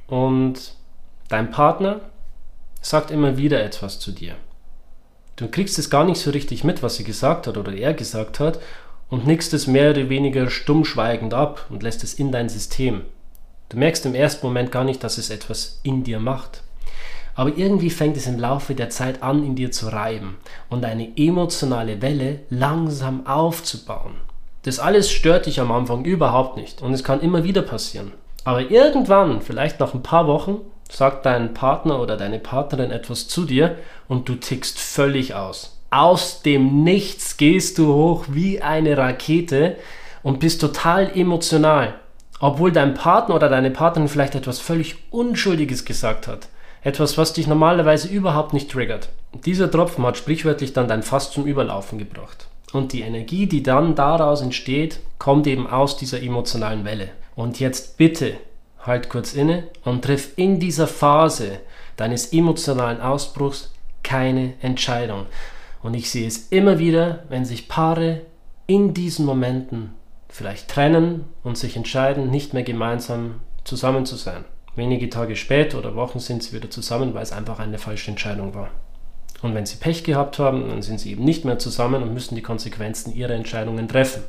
und 0.09 0.75
dein 1.29 1.51
Partner 1.51 2.01
sagt 2.81 3.11
immer 3.11 3.37
wieder 3.37 3.63
etwas 3.63 4.01
zu 4.01 4.11
dir. 4.11 4.35
Du 5.37 5.49
kriegst 5.49 5.79
es 5.79 5.91
gar 5.91 6.05
nicht 6.05 6.21
so 6.21 6.31
richtig 6.31 6.65
mit, 6.65 6.83
was 6.83 6.97
sie 6.97 7.05
gesagt 7.05 7.47
hat 7.47 7.57
oder 7.57 7.73
er 7.73 7.95
gesagt 7.95 8.41
hat 8.41 8.59
und 9.11 9.27
nickst 9.27 9.55
es 9.55 9.67
mehr 9.67 9.91
oder 9.91 10.09
weniger 10.09 10.51
stummschweigend 10.51 11.35
ab 11.35 11.67
und 11.71 11.83
lässt 11.83 12.05
es 12.05 12.15
in 12.15 12.33
dein 12.33 12.49
System. 12.49 13.03
Du 13.69 13.77
merkst 13.77 14.07
im 14.07 14.15
ersten 14.15 14.47
Moment 14.47 14.73
gar 14.73 14.85
nicht, 14.85 15.05
dass 15.05 15.19
es 15.19 15.31
etwas 15.31 15.81
in 15.83 16.05
dir 16.05 16.21
macht. 16.21 16.63
Aber 17.35 17.57
irgendwie 17.57 17.91
fängt 17.91 18.17
es 18.17 18.27
im 18.27 18.39
Laufe 18.39 18.75
der 18.75 18.91
Zeit 18.91 19.23
an, 19.23 19.45
in 19.45 19.55
dir 19.55 19.71
zu 19.71 19.89
reiben 19.89 20.39
und 20.71 20.85
eine 20.85 21.17
emotionale 21.17 22.03
Welle 22.03 22.41
langsam 22.51 23.27
aufzubauen. 23.27 24.15
Das 24.63 24.81
alles 24.81 25.11
stört 25.11 25.47
dich 25.47 25.61
am 25.61 25.71
Anfang 25.71 26.05
überhaupt 26.05 26.57
nicht 26.57 26.83
und 26.83 26.93
es 26.93 27.05
kann 27.05 27.21
immer 27.21 27.45
wieder 27.45 27.63
passieren. 27.63 28.13
Aber 28.45 28.71
irgendwann, 28.71 29.41
vielleicht 29.41 29.79
nach 29.79 29.95
ein 29.95 30.03
paar 30.03 30.27
Wochen, 30.27 30.63
sagt 30.91 31.27
dein 31.27 31.55
Partner 31.55 32.01
oder 32.01 32.17
deine 32.17 32.39
Partnerin 32.39 32.91
etwas 32.91 33.29
zu 33.29 33.45
dir 33.45 33.77
und 34.09 34.29
du 34.29 34.35
tickst 34.35 34.79
völlig 34.79 35.35
aus. 35.35 35.78
Aus 35.91 36.43
dem 36.43 36.85
Nichts 36.85 37.39
gehst 37.39 37.79
du 37.79 37.95
hoch 37.95 38.27
wie 38.29 38.61
eine 38.61 38.99
Rakete 38.99 39.77
und 40.23 40.39
bist 40.39 40.61
total 40.61 41.11
emotional, 41.17 41.95
obwohl 42.41 42.73
dein 42.73 42.93
Partner 42.93 43.35
oder 43.35 43.49
deine 43.49 43.71
Partnerin 43.71 44.09
vielleicht 44.09 44.35
etwas 44.35 44.59
völlig 44.59 44.97
Unschuldiges 45.11 45.87
gesagt 45.87 46.29
hat. 46.29 46.49
Etwas, 46.83 47.17
was 47.17 47.33
dich 47.33 47.47
normalerweise 47.47 48.09
überhaupt 48.09 48.53
nicht 48.53 48.71
triggert. 48.71 49.09
Dieser 49.47 49.71
Tropfen 49.71 50.05
hat 50.05 50.19
sprichwörtlich 50.19 50.75
dann 50.75 50.89
dein 50.89 51.03
Fass 51.03 51.31
zum 51.31 51.47
Überlaufen 51.47 51.99
gebracht. 51.99 52.49
Und 52.73 52.93
die 52.93 53.01
Energie, 53.01 53.47
die 53.47 53.63
dann 53.63 53.95
daraus 53.95 54.43
entsteht, 54.43 55.01
kommt 55.19 55.47
eben 55.47 55.67
aus 55.67 55.97
dieser 55.97 56.23
emotionalen 56.23 56.85
Welle. 56.85 57.09
Und 57.35 57.61
jetzt 57.61 57.97
bitte 57.97 58.35
halt 58.85 59.09
kurz 59.09 59.33
inne 59.33 59.65
und 59.85 60.05
triff 60.05 60.33
in 60.37 60.61
dieser 60.61 60.87
Phase 60.87 61.61
deines 61.97 62.33
emotionalen 62.33 63.01
Ausbruchs 63.01 63.73
keine 64.03 64.53
Entscheidung. 64.61 65.27
Und 65.83 65.95
ich 65.95 66.11
sehe 66.11 66.27
es 66.27 66.49
immer 66.49 66.79
wieder, 66.79 67.25
wenn 67.29 67.45
sich 67.45 67.69
Paare 67.69 68.23
in 68.67 68.95
diesen 68.95 69.25
Momenten 69.25 69.95
vielleicht 70.29 70.69
trennen 70.69 71.25
und 71.43 71.57
sich 71.57 71.77
entscheiden, 71.77 72.31
nicht 72.31 72.53
mehr 72.55 72.63
gemeinsam 72.63 73.41
zusammen 73.65 74.07
zu 74.07 74.17
sein. 74.17 74.45
Wenige 74.77 75.11
Tage 75.11 75.37
später 75.37 75.79
oder 75.79 75.95
Wochen 75.97 76.21
sind 76.21 76.43
sie 76.43 76.55
wieder 76.55 76.71
zusammen, 76.71 77.15
weil 77.15 77.23
es 77.23 77.33
einfach 77.33 77.59
eine 77.59 77.79
falsche 77.79 78.11
Entscheidung 78.11 78.55
war. 78.55 78.71
Und 79.43 79.55
wenn 79.55 79.67
sie 79.67 79.77
Pech 79.77 80.05
gehabt 80.05 80.39
haben, 80.39 80.69
dann 80.69 80.83
sind 80.83 81.01
sie 81.01 81.13
eben 81.13 81.25
nicht 81.25 81.45
mehr 81.45 81.59
zusammen 81.59 82.03
und 82.03 82.13
müssen 82.13 82.35
die 82.35 82.43
Konsequenzen 82.43 83.15
ihrer 83.15 83.35
Entscheidungen 83.35 83.89
treffen. 83.89 84.23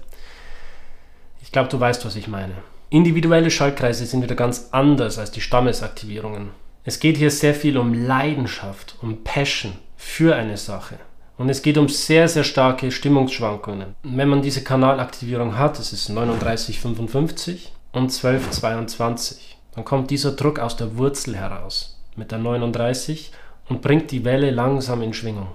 Ich 1.41 1.51
glaube, 1.51 1.69
du 1.69 1.79
weißt, 1.79 2.05
was 2.05 2.15
ich 2.15 2.27
meine. 2.27 2.53
Individuelle 2.89 3.51
Schaltkreise 3.51 4.05
sind 4.05 4.23
wieder 4.23 4.35
ganz 4.35 4.69
anders 4.71 5.17
als 5.17 5.31
die 5.31 5.41
Stammesaktivierungen. 5.41 6.49
Es 6.83 6.99
geht 6.99 7.17
hier 7.17 7.31
sehr 7.31 7.53
viel 7.53 7.77
um 7.77 7.93
Leidenschaft, 7.93 8.95
um 9.01 9.23
Passion 9.23 9.73
für 9.95 10.35
eine 10.35 10.57
Sache. 10.57 10.97
Und 11.39 11.49
es 11.49 11.63
geht 11.63 11.79
um 11.79 11.89
sehr, 11.89 12.27
sehr 12.27 12.43
starke 12.43 12.91
Stimmungsschwankungen. 12.91 13.95
Wenn 14.03 14.29
man 14.29 14.43
diese 14.43 14.63
Kanalaktivierung 14.63 15.57
hat, 15.57 15.79
das 15.79 15.93
ist 15.93 16.09
3955 16.09 17.71
und 17.93 18.13
1222 18.13 19.49
dann 19.79 19.85
kommt 19.85 20.11
dieser 20.11 20.33
Druck 20.33 20.59
aus 20.59 20.75
der 20.75 20.97
Wurzel 20.97 21.37
heraus 21.37 21.97
mit 22.17 22.31
der 22.31 22.39
39 22.39 23.31
und 23.69 23.81
bringt 23.81 24.11
die 24.11 24.25
Welle 24.25 24.51
langsam 24.51 25.01
in 25.01 25.13
Schwingung. 25.13 25.47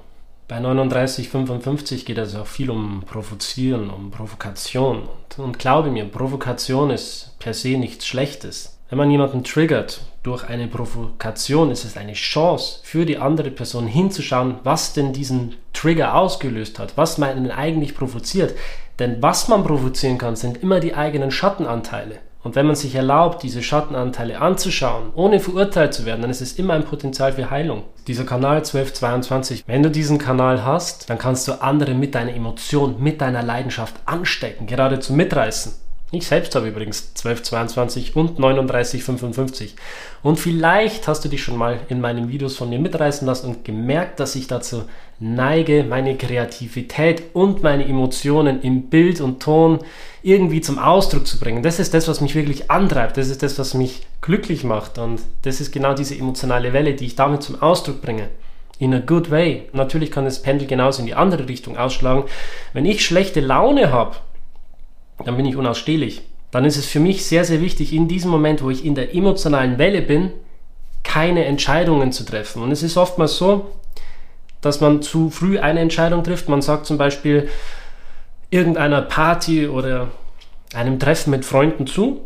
Bei 0.48 0.58
39,55 0.58 2.06
geht 2.06 2.16
es 2.16 2.34
auch 2.34 2.46
viel 2.46 2.70
um 2.70 3.02
Provozieren, 3.04 3.90
um 3.90 4.10
Provokation. 4.10 5.02
Und, 5.02 5.44
und 5.44 5.58
glaube 5.58 5.90
mir, 5.90 6.06
Provokation 6.06 6.90
ist 6.90 7.36
per 7.38 7.52
se 7.52 7.76
nichts 7.76 8.06
Schlechtes. 8.06 8.78
Wenn 8.88 8.96
man 8.96 9.10
jemanden 9.10 9.44
triggert 9.44 10.00
durch 10.22 10.44
eine 10.44 10.68
Provokation, 10.68 11.70
ist 11.70 11.84
es 11.84 11.98
eine 11.98 12.14
Chance 12.14 12.80
für 12.82 13.04
die 13.04 13.18
andere 13.18 13.50
Person 13.50 13.86
hinzuschauen, 13.86 14.56
was 14.62 14.94
denn 14.94 15.12
diesen 15.12 15.56
Trigger 15.84 16.14
ausgelöst 16.14 16.78
hat, 16.78 16.96
was 16.96 17.18
man 17.18 17.50
eigentlich 17.50 17.94
provoziert. 17.94 18.54
Denn 18.98 19.18
was 19.20 19.48
man 19.48 19.64
provozieren 19.64 20.16
kann, 20.16 20.34
sind 20.34 20.62
immer 20.62 20.80
die 20.80 20.94
eigenen 20.94 21.30
Schattenanteile. 21.30 22.20
Und 22.42 22.56
wenn 22.56 22.66
man 22.66 22.74
sich 22.74 22.94
erlaubt, 22.94 23.42
diese 23.42 23.62
Schattenanteile 23.62 24.40
anzuschauen, 24.40 25.10
ohne 25.14 25.40
verurteilt 25.40 25.92
zu 25.92 26.06
werden, 26.06 26.22
dann 26.22 26.30
ist 26.30 26.40
es 26.40 26.54
immer 26.54 26.72
ein 26.72 26.84
Potenzial 26.84 27.34
für 27.34 27.50
Heilung. 27.50 27.82
Dieser 28.06 28.24
Kanal 28.24 28.58
1222, 28.58 29.64
wenn 29.66 29.82
du 29.82 29.90
diesen 29.90 30.16
Kanal 30.16 30.64
hast, 30.64 31.10
dann 31.10 31.18
kannst 31.18 31.48
du 31.48 31.60
andere 31.60 31.92
mit 31.92 32.14
deiner 32.14 32.34
Emotion, 32.34 32.96
mit 32.98 33.20
deiner 33.20 33.42
Leidenschaft 33.42 33.94
anstecken, 34.06 34.66
geradezu 34.66 35.12
mitreißen. 35.12 35.83
Ich 36.12 36.26
selbst 36.28 36.54
habe 36.54 36.68
übrigens 36.68 37.08
1222 37.16 38.14
und 38.14 38.38
3955. 38.38 39.74
Und 40.22 40.38
vielleicht 40.38 41.08
hast 41.08 41.24
du 41.24 41.28
dich 41.28 41.42
schon 41.42 41.56
mal 41.56 41.80
in 41.88 42.00
meinen 42.00 42.28
Videos 42.28 42.56
von 42.56 42.70
mir 42.70 42.78
mitreißen 42.78 43.26
lassen 43.26 43.48
und 43.48 43.64
gemerkt, 43.64 44.20
dass 44.20 44.36
ich 44.36 44.46
dazu 44.46 44.84
neige, 45.18 45.84
meine 45.84 46.16
Kreativität 46.16 47.22
und 47.32 47.62
meine 47.62 47.86
Emotionen 47.86 48.62
im 48.62 48.90
Bild 48.90 49.20
und 49.20 49.42
Ton 49.42 49.80
irgendwie 50.22 50.60
zum 50.60 50.78
Ausdruck 50.78 51.26
zu 51.26 51.40
bringen. 51.40 51.62
Das 51.62 51.80
ist 51.80 51.94
das, 51.94 52.06
was 52.06 52.20
mich 52.20 52.34
wirklich 52.34 52.70
antreibt. 52.70 53.16
Das 53.16 53.28
ist 53.28 53.42
das, 53.42 53.58
was 53.58 53.74
mich 53.74 54.06
glücklich 54.20 54.62
macht. 54.62 54.98
Und 54.98 55.20
das 55.42 55.60
ist 55.60 55.72
genau 55.72 55.94
diese 55.94 56.16
emotionale 56.16 56.72
Welle, 56.72 56.94
die 56.94 57.06
ich 57.06 57.16
damit 57.16 57.42
zum 57.42 57.60
Ausdruck 57.60 58.02
bringe. 58.02 58.28
In 58.78 58.94
a 58.94 58.98
good 58.98 59.30
way. 59.30 59.68
Natürlich 59.72 60.10
kann 60.10 60.24
das 60.24 60.42
Pendel 60.42 60.66
genauso 60.66 61.00
in 61.00 61.06
die 61.06 61.14
andere 61.14 61.48
Richtung 61.48 61.76
ausschlagen. 61.76 62.24
Wenn 62.72 62.86
ich 62.86 63.04
schlechte 63.04 63.40
Laune 63.40 63.92
habe, 63.92 64.16
dann 65.24 65.36
bin 65.36 65.46
ich 65.46 65.56
unausstehlich. 65.56 66.22
Dann 66.50 66.64
ist 66.64 66.76
es 66.76 66.86
für 66.86 67.00
mich 67.00 67.26
sehr, 67.26 67.44
sehr 67.44 67.60
wichtig, 67.60 67.92
in 67.92 68.08
diesem 68.08 68.30
Moment, 68.30 68.62
wo 68.62 68.70
ich 68.70 68.84
in 68.84 68.94
der 68.94 69.14
emotionalen 69.14 69.78
Welle 69.78 70.02
bin, 70.02 70.32
keine 71.02 71.44
Entscheidungen 71.44 72.12
zu 72.12 72.24
treffen. 72.24 72.62
Und 72.62 72.70
es 72.70 72.82
ist 72.82 72.96
oftmals 72.96 73.36
so, 73.36 73.72
dass 74.60 74.80
man 74.80 75.02
zu 75.02 75.30
früh 75.30 75.58
eine 75.58 75.80
Entscheidung 75.80 76.24
trifft. 76.24 76.48
Man 76.48 76.62
sagt 76.62 76.86
zum 76.86 76.96
Beispiel 76.96 77.48
irgendeiner 78.50 79.02
Party 79.02 79.66
oder 79.66 80.08
einem 80.74 80.98
Treffen 80.98 81.30
mit 81.30 81.44
Freunden 81.44 81.86
zu, 81.86 82.22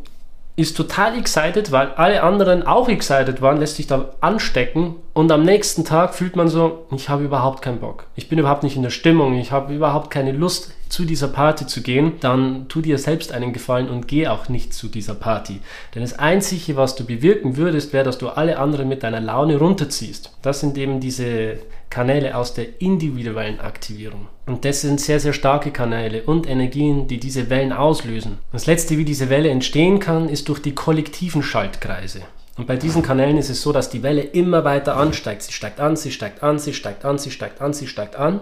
ist 0.56 0.76
total 0.76 1.16
excited, 1.16 1.70
weil 1.70 1.92
alle 1.92 2.22
anderen 2.22 2.66
auch 2.66 2.88
excited 2.88 3.40
waren, 3.40 3.58
lässt 3.58 3.76
sich 3.76 3.86
da 3.86 4.10
anstecken 4.20 4.96
und 5.14 5.30
am 5.30 5.44
nächsten 5.44 5.84
Tag 5.84 6.14
fühlt 6.14 6.34
man 6.34 6.48
so, 6.48 6.86
ich 6.90 7.08
habe 7.08 7.24
überhaupt 7.24 7.62
keinen 7.62 7.78
Bock. 7.78 8.06
Ich 8.16 8.28
bin 8.28 8.40
überhaupt 8.40 8.64
nicht 8.64 8.74
in 8.74 8.82
der 8.82 8.90
Stimmung, 8.90 9.34
ich 9.34 9.52
habe 9.52 9.72
überhaupt 9.72 10.10
keine 10.10 10.32
Lust 10.32 10.72
zu 10.88 11.04
dieser 11.04 11.28
Party 11.28 11.66
zu 11.66 11.82
gehen, 11.82 12.14
dann 12.20 12.68
tu 12.68 12.80
dir 12.80 12.98
selbst 12.98 13.32
einen 13.32 13.52
Gefallen 13.52 13.88
und 13.88 14.08
geh 14.08 14.26
auch 14.28 14.48
nicht 14.48 14.72
zu 14.72 14.88
dieser 14.88 15.14
Party. 15.14 15.60
Denn 15.94 16.02
das 16.02 16.18
Einzige, 16.18 16.76
was 16.76 16.96
du 16.96 17.04
bewirken 17.04 17.56
würdest, 17.56 17.92
wäre, 17.92 18.04
dass 18.04 18.18
du 18.18 18.28
alle 18.28 18.58
anderen 18.58 18.88
mit 18.88 19.02
deiner 19.02 19.20
Laune 19.20 19.56
runterziehst. 19.58 20.32
Das 20.42 20.60
sind 20.60 20.78
eben 20.78 21.00
diese 21.00 21.58
Kanäle 21.90 22.36
aus 22.36 22.54
der 22.54 22.80
individuellen 22.80 23.60
Aktivierung. 23.60 24.28
Und 24.46 24.64
das 24.64 24.82
sind 24.82 25.00
sehr, 25.00 25.20
sehr 25.20 25.32
starke 25.32 25.70
Kanäle 25.70 26.22
und 26.22 26.48
Energien, 26.48 27.08
die 27.08 27.18
diese 27.18 27.50
Wellen 27.50 27.72
auslösen. 27.72 28.38
Das 28.52 28.66
letzte, 28.66 28.98
wie 28.98 29.04
diese 29.04 29.30
Welle 29.30 29.50
entstehen 29.50 29.98
kann, 29.98 30.28
ist 30.28 30.48
durch 30.48 30.60
die 30.60 30.74
kollektiven 30.74 31.42
Schaltkreise. 31.42 32.20
Und 32.56 32.66
bei 32.66 32.76
diesen 32.76 33.02
Kanälen 33.02 33.38
ist 33.38 33.50
es 33.50 33.62
so, 33.62 33.72
dass 33.72 33.88
die 33.88 34.02
Welle 34.02 34.22
immer 34.22 34.64
weiter 34.64 34.96
ansteigt. 34.96 35.42
Sie 35.42 35.52
steigt 35.52 35.80
an, 35.80 35.96
sie 35.96 36.10
steigt 36.10 36.42
an, 36.42 36.58
sie 36.58 36.72
steigt 36.72 37.04
an, 37.04 37.18
sie 37.18 37.30
steigt 37.30 37.60
an, 37.60 37.72
sie 37.72 37.86
steigt 37.86 38.16
an 38.16 38.40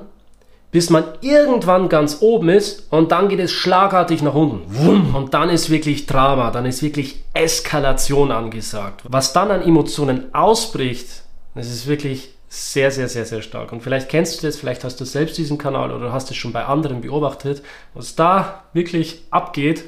bis 0.77 0.91
man 0.91 1.05
irgendwann 1.23 1.89
ganz 1.89 2.19
oben 2.21 2.51
ist 2.51 2.93
und 2.93 3.11
dann 3.11 3.31
geht 3.31 3.41
es 3.41 3.51
schlagartig 3.51 4.21
nach 4.21 4.35
unten. 4.35 5.15
Und 5.15 5.33
dann 5.33 5.49
ist 5.49 5.71
wirklich 5.71 6.05
Drama, 6.05 6.51
dann 6.51 6.67
ist 6.67 6.83
wirklich 6.83 7.25
Eskalation 7.33 8.31
angesagt. 8.31 9.01
Was 9.09 9.33
dann 9.33 9.51
an 9.51 9.63
Emotionen 9.63 10.35
ausbricht, 10.35 11.23
das 11.55 11.69
ist 11.69 11.87
wirklich 11.87 12.29
sehr, 12.51 12.91
sehr, 12.91 13.09
sehr, 13.09 13.25
sehr 13.25 13.41
stark. 13.41 13.73
Und 13.73 13.83
vielleicht 13.83 14.11
kennst 14.11 14.43
du 14.43 14.47
das, 14.47 14.59
vielleicht 14.59 14.85
hast 14.85 15.01
du 15.01 15.07
selbst 15.07 15.39
diesen 15.39 15.57
Kanal 15.57 15.93
oder 15.93 16.13
hast 16.13 16.31
es 16.31 16.37
schon 16.37 16.53
bei 16.53 16.67
anderen 16.67 17.01
beobachtet. 17.01 17.63
Was 17.95 18.15
da 18.15 18.65
wirklich 18.75 19.23
abgeht, 19.31 19.85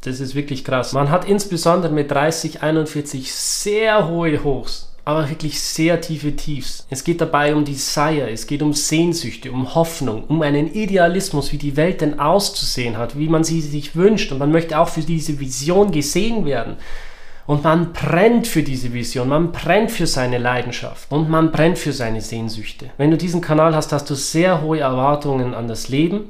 das 0.00 0.18
ist 0.18 0.34
wirklich 0.34 0.64
krass. 0.64 0.94
Man 0.94 1.10
hat 1.10 1.28
insbesondere 1.28 1.92
mit 1.92 2.10
30, 2.10 2.62
41 2.62 3.34
sehr 3.34 4.08
hohe 4.08 4.42
Hochs 4.42 4.93
aber 5.04 5.28
wirklich 5.28 5.60
sehr 5.60 6.00
tiefe 6.00 6.34
Tiefs. 6.34 6.86
Es 6.88 7.04
geht 7.04 7.20
dabei 7.20 7.54
um 7.54 7.64
Desire, 7.64 8.30
es 8.30 8.46
geht 8.46 8.62
um 8.62 8.72
Sehnsüchte, 8.72 9.52
um 9.52 9.74
Hoffnung, 9.74 10.24
um 10.24 10.40
einen 10.42 10.72
Idealismus, 10.72 11.52
wie 11.52 11.58
die 11.58 11.76
Welt 11.76 12.00
denn 12.00 12.18
auszusehen 12.18 12.96
hat, 12.96 13.18
wie 13.18 13.28
man 13.28 13.44
sie 13.44 13.60
sich 13.60 13.94
wünscht 13.96 14.32
und 14.32 14.38
man 14.38 14.52
möchte 14.52 14.78
auch 14.78 14.88
für 14.88 15.02
diese 15.02 15.38
Vision 15.40 15.92
gesehen 15.92 16.46
werden. 16.46 16.76
Und 17.46 17.62
man 17.62 17.92
brennt 17.92 18.46
für 18.46 18.62
diese 18.62 18.94
Vision, 18.94 19.28
man 19.28 19.52
brennt 19.52 19.90
für 19.90 20.06
seine 20.06 20.38
Leidenschaft 20.38 21.12
und 21.12 21.28
man 21.28 21.52
brennt 21.52 21.78
für 21.78 21.92
seine 21.92 22.22
Sehnsüchte. 22.22 22.90
Wenn 22.96 23.10
du 23.10 23.18
diesen 23.18 23.42
Kanal 23.42 23.74
hast, 23.76 23.92
hast 23.92 24.08
du 24.08 24.14
sehr 24.14 24.62
hohe 24.62 24.80
Erwartungen 24.80 25.52
an 25.52 25.68
das 25.68 25.88
Leben 25.90 26.22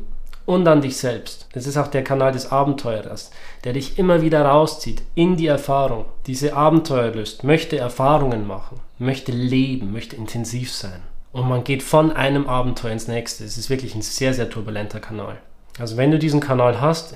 und 0.47 0.67
an 0.69 0.83
dich 0.83 0.97
selbst. 0.97 1.49
Es 1.53 1.67
ist 1.67 1.77
auch 1.77 1.89
der 1.89 2.05
Kanal 2.05 2.33
des 2.33 2.51
Abenteurers, 2.51 3.31
der 3.65 3.73
dich 3.73 3.99
immer 3.99 4.23
wieder 4.23 4.45
rauszieht 4.45 5.03
in 5.15 5.37
die 5.37 5.47
Erfahrung, 5.47 6.05
diese 6.27 6.55
Abenteuerlust, 6.55 7.45
möchte 7.45 7.77
Erfahrungen 7.79 8.47
machen, 8.47 8.81
möchte 8.99 9.33
leben, 9.33 9.93
möchte 9.93 10.17
intensiv 10.17 10.73
sein. 10.73 11.03
Und 11.33 11.49
man 11.49 11.65
geht 11.65 11.83
von 11.83 12.13
einem 12.13 12.47
Abenteuer 12.49 12.93
ins 12.93 13.09
nächste. 13.09 13.45
Es 13.45 13.59
ist 13.59 13.69
wirklich 13.69 13.95
ein 13.95 14.03
sehr, 14.03 14.35
sehr 14.35 14.49
turbulenter 14.51 15.01
Kanal. 15.01 15.39
Also 15.79 15.97
wenn 15.97 16.13
du 16.13 16.19
diesen 16.19 16.41
Kanal 16.41 16.81
hast, 16.81 17.15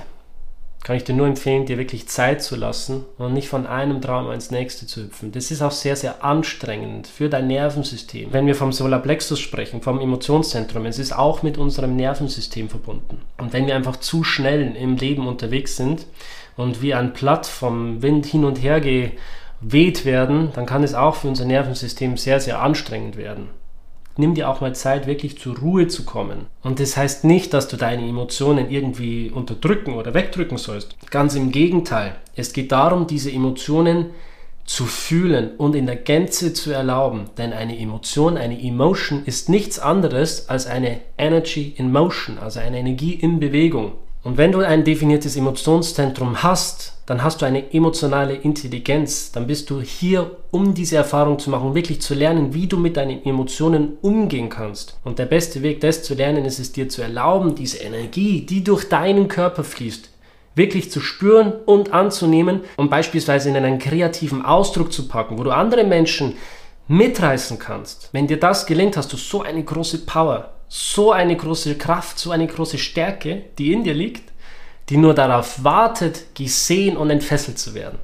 kann 0.84 0.96
ich 0.96 1.04
dir 1.04 1.14
nur 1.14 1.26
empfehlen, 1.26 1.66
dir 1.66 1.76
wirklich 1.76 2.08
Zeit 2.08 2.42
zu 2.42 2.56
lassen 2.56 3.04
und 3.18 3.32
nicht 3.32 3.48
von 3.48 3.66
einem 3.66 4.00
Drama 4.00 4.32
ins 4.32 4.50
nächste 4.50 4.86
zu 4.86 5.02
hüpfen. 5.02 5.32
Das 5.32 5.50
ist 5.50 5.60
auch 5.60 5.72
sehr, 5.72 5.96
sehr 5.96 6.24
anstrengend 6.24 7.06
für 7.06 7.28
dein 7.28 7.48
Nervensystem. 7.48 8.32
Wenn 8.32 8.46
wir 8.46 8.54
vom 8.54 8.72
Solarplexus 8.72 9.40
sprechen, 9.40 9.82
vom 9.82 10.00
Emotionszentrum, 10.00 10.86
es 10.86 10.98
ist 10.98 11.16
auch 11.16 11.42
mit 11.42 11.58
unserem 11.58 11.96
Nervensystem 11.96 12.68
verbunden. 12.68 13.20
Und 13.38 13.52
wenn 13.52 13.66
wir 13.66 13.74
einfach 13.74 13.96
zu 13.96 14.24
schnell 14.24 14.76
im 14.76 14.96
Leben 14.96 15.26
unterwegs 15.26 15.76
sind 15.76 16.06
und 16.56 16.80
wie 16.80 16.94
ein 16.94 17.12
Blatt 17.12 17.46
vom 17.46 18.00
Wind 18.00 18.24
hin 18.24 18.44
und 18.44 18.62
her 18.62 18.80
geweht 18.80 20.04
werden, 20.04 20.52
dann 20.54 20.66
kann 20.66 20.84
es 20.84 20.94
auch 20.94 21.16
für 21.16 21.28
unser 21.28 21.44
Nervensystem 21.44 22.16
sehr, 22.16 22.40
sehr 22.40 22.62
anstrengend 22.62 23.16
werden 23.16 23.48
nimm 24.18 24.34
dir 24.34 24.48
auch 24.48 24.60
mal 24.60 24.74
Zeit, 24.74 25.06
wirklich 25.06 25.38
zur 25.38 25.58
Ruhe 25.58 25.88
zu 25.88 26.04
kommen. 26.04 26.46
Und 26.62 26.80
das 26.80 26.96
heißt 26.96 27.24
nicht, 27.24 27.54
dass 27.54 27.68
du 27.68 27.76
deine 27.76 28.06
Emotionen 28.06 28.70
irgendwie 28.70 29.30
unterdrücken 29.30 29.94
oder 29.94 30.14
wegdrücken 30.14 30.58
sollst. 30.58 30.96
Ganz 31.10 31.34
im 31.34 31.52
Gegenteil. 31.52 32.16
Es 32.36 32.52
geht 32.52 32.72
darum, 32.72 33.06
diese 33.06 33.30
Emotionen 33.30 34.06
zu 34.64 34.84
fühlen 34.84 35.56
und 35.56 35.74
in 35.74 35.86
der 35.86 35.96
Gänze 35.96 36.52
zu 36.52 36.70
erlauben. 36.70 37.30
Denn 37.38 37.54
eine 37.54 37.78
Emotion, 37.78 38.36
eine 38.36 38.62
Emotion 38.62 39.24
ist 39.24 39.48
nichts 39.48 39.78
anderes 39.78 40.48
als 40.50 40.66
eine 40.66 41.00
Energy 41.16 41.74
in 41.76 41.90
Motion, 41.90 42.38
also 42.38 42.60
eine 42.60 42.78
Energie 42.78 43.14
in 43.14 43.40
Bewegung. 43.40 43.92
Und 44.24 44.36
wenn 44.36 44.52
du 44.52 44.60
ein 44.60 44.84
definiertes 44.84 45.36
Emotionszentrum 45.36 46.42
hast, 46.42 46.94
dann 47.06 47.22
hast 47.22 47.40
du 47.40 47.46
eine 47.46 47.72
emotionale 47.72 48.34
Intelligenz. 48.34 49.32
Dann 49.32 49.46
bist 49.46 49.70
du 49.70 49.80
hier, 49.80 50.32
um 50.50 50.74
diese 50.74 50.96
Erfahrung 50.96 51.38
zu 51.38 51.50
machen, 51.50 51.74
wirklich 51.74 52.02
zu 52.02 52.14
lernen, 52.14 52.52
wie 52.52 52.66
du 52.66 52.76
mit 52.76 52.96
deinen 52.96 53.24
Emotionen 53.24 53.96
umgehen 54.02 54.50
kannst. 54.50 54.98
Und 55.04 55.18
der 55.18 55.26
beste 55.26 55.62
Weg, 55.62 55.80
das 55.80 56.02
zu 56.02 56.14
lernen, 56.14 56.44
ist 56.44 56.58
es 56.58 56.72
dir 56.72 56.88
zu 56.88 57.00
erlauben, 57.00 57.54
diese 57.54 57.78
Energie, 57.78 58.44
die 58.44 58.64
durch 58.64 58.88
deinen 58.88 59.28
Körper 59.28 59.64
fließt, 59.64 60.10
wirklich 60.56 60.90
zu 60.90 61.00
spüren 61.00 61.52
und 61.64 61.94
anzunehmen 61.94 62.62
und 62.76 62.90
beispielsweise 62.90 63.48
in 63.48 63.56
einen 63.56 63.78
kreativen 63.78 64.44
Ausdruck 64.44 64.92
zu 64.92 65.08
packen, 65.08 65.38
wo 65.38 65.44
du 65.44 65.50
andere 65.50 65.84
Menschen 65.84 66.34
mitreißen 66.88 67.58
kannst. 67.58 68.10
Wenn 68.12 68.26
dir 68.26 68.40
das 68.40 68.66
gelingt, 68.66 68.96
hast 68.96 69.12
du 69.12 69.16
so 69.16 69.42
eine 69.42 69.62
große 69.62 70.04
Power, 70.04 70.52
so 70.68 71.12
eine 71.12 71.36
große 71.36 71.76
Kraft, 71.76 72.18
so 72.18 72.30
eine 72.30 72.46
große 72.46 72.78
Stärke, 72.78 73.44
die 73.58 73.72
in 73.72 73.84
dir 73.84 73.94
liegt 73.94 74.28
die 74.88 74.96
nur 74.96 75.14
darauf 75.14 75.62
wartet, 75.64 76.34
gesehen 76.34 76.96
und 76.96 77.10
entfesselt 77.10 77.58
zu 77.58 77.74
werden. 77.74 77.98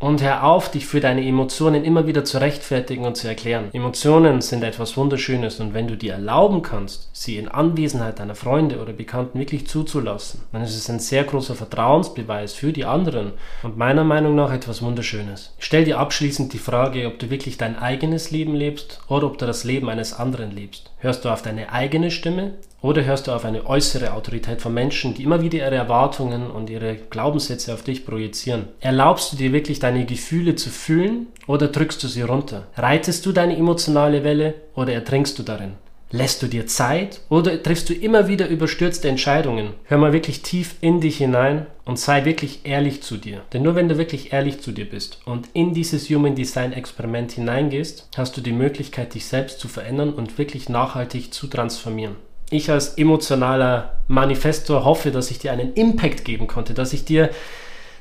Und 0.00 0.22
hör 0.22 0.44
auf, 0.44 0.70
dich 0.70 0.86
für 0.86 1.00
deine 1.00 1.26
Emotionen 1.26 1.82
immer 1.82 2.06
wieder 2.06 2.24
zu 2.24 2.38
rechtfertigen 2.40 3.04
und 3.04 3.16
zu 3.16 3.26
erklären. 3.26 3.70
Emotionen 3.72 4.40
sind 4.42 4.62
etwas 4.62 4.96
Wunderschönes 4.96 5.58
und 5.58 5.74
wenn 5.74 5.88
du 5.88 5.96
dir 5.96 6.12
erlauben 6.12 6.62
kannst, 6.62 7.10
sie 7.12 7.36
in 7.36 7.48
Anwesenheit 7.48 8.20
deiner 8.20 8.36
Freunde 8.36 8.80
oder 8.80 8.92
Bekannten 8.92 9.40
wirklich 9.40 9.66
zuzulassen, 9.66 10.42
dann 10.52 10.62
ist 10.62 10.76
es 10.76 10.88
ein 10.88 11.00
sehr 11.00 11.24
großer 11.24 11.56
Vertrauensbeweis 11.56 12.54
für 12.54 12.72
die 12.72 12.84
anderen 12.84 13.32
und 13.64 13.76
meiner 13.76 14.04
Meinung 14.04 14.36
nach 14.36 14.52
etwas 14.52 14.82
Wunderschönes. 14.82 15.52
Stell 15.58 15.84
dir 15.84 15.98
abschließend 15.98 16.52
die 16.52 16.58
Frage, 16.58 17.08
ob 17.08 17.18
du 17.18 17.28
wirklich 17.28 17.58
dein 17.58 17.76
eigenes 17.76 18.30
Leben 18.30 18.54
lebst 18.54 19.00
oder 19.08 19.26
ob 19.26 19.38
du 19.38 19.46
das 19.46 19.64
Leben 19.64 19.88
eines 19.88 20.12
anderen 20.12 20.52
lebst. 20.52 20.92
Hörst 20.98 21.24
du 21.24 21.28
auf 21.28 21.42
deine 21.42 21.72
eigene 21.72 22.12
Stimme 22.12 22.54
oder 22.80 23.04
hörst 23.04 23.26
du 23.26 23.32
auf 23.32 23.44
eine 23.44 23.66
äußere 23.66 24.12
Autorität 24.12 24.60
von 24.60 24.72
Menschen, 24.72 25.14
die 25.14 25.24
immer 25.24 25.42
wieder 25.42 25.58
ihre 25.58 25.74
Erwartungen 25.74 26.48
und 26.50 26.70
ihre 26.70 26.94
Glaubenssätze 26.94 27.74
auf 27.74 27.82
dich 27.82 28.06
projizieren? 28.06 28.68
Erlaubst 28.80 29.32
du 29.32 29.36
dir 29.36 29.52
wirklich 29.52 29.80
deine 29.80 30.06
Gefühle 30.06 30.54
zu 30.54 30.70
fühlen 30.70 31.26
oder 31.46 31.68
drückst 31.68 32.02
du 32.02 32.08
sie 32.08 32.22
runter? 32.22 32.68
Reitest 32.76 33.26
du 33.26 33.32
deine 33.32 33.56
emotionale 33.56 34.22
Welle 34.22 34.54
oder 34.74 34.92
ertrinkst 34.92 35.38
du 35.38 35.42
darin? 35.42 35.72
Lässt 36.10 36.40
du 36.40 36.46
dir 36.46 36.66
Zeit 36.66 37.20
oder 37.28 37.62
triffst 37.62 37.90
du 37.90 37.94
immer 37.94 38.28
wieder 38.28 38.48
überstürzte 38.48 39.10
Entscheidungen? 39.10 39.74
Hör 39.84 39.98
mal 39.98 40.14
wirklich 40.14 40.40
tief 40.40 40.76
in 40.80 41.02
dich 41.02 41.18
hinein 41.18 41.66
und 41.84 41.98
sei 41.98 42.24
wirklich 42.24 42.60
ehrlich 42.64 43.02
zu 43.02 43.18
dir. 43.18 43.42
Denn 43.52 43.62
nur 43.62 43.74
wenn 43.74 43.90
du 43.90 43.98
wirklich 43.98 44.32
ehrlich 44.32 44.60
zu 44.62 44.72
dir 44.72 44.88
bist 44.88 45.18
und 45.26 45.48
in 45.52 45.74
dieses 45.74 46.08
Human 46.08 46.34
Design 46.34 46.72
Experiment 46.72 47.32
hineingehst, 47.32 48.08
hast 48.16 48.36
du 48.38 48.40
die 48.40 48.52
Möglichkeit, 48.52 49.12
dich 49.12 49.26
selbst 49.26 49.60
zu 49.60 49.68
verändern 49.68 50.14
und 50.14 50.38
wirklich 50.38 50.70
nachhaltig 50.70 51.34
zu 51.34 51.46
transformieren 51.46 52.16
ich 52.50 52.70
als 52.70 52.94
emotionaler 52.94 53.98
Manifestor 54.08 54.84
hoffe, 54.84 55.10
dass 55.10 55.30
ich 55.30 55.38
dir 55.38 55.52
einen 55.52 55.74
Impact 55.74 56.24
geben 56.24 56.46
konnte, 56.46 56.74
dass 56.74 56.92
ich 56.92 57.04
dir 57.04 57.30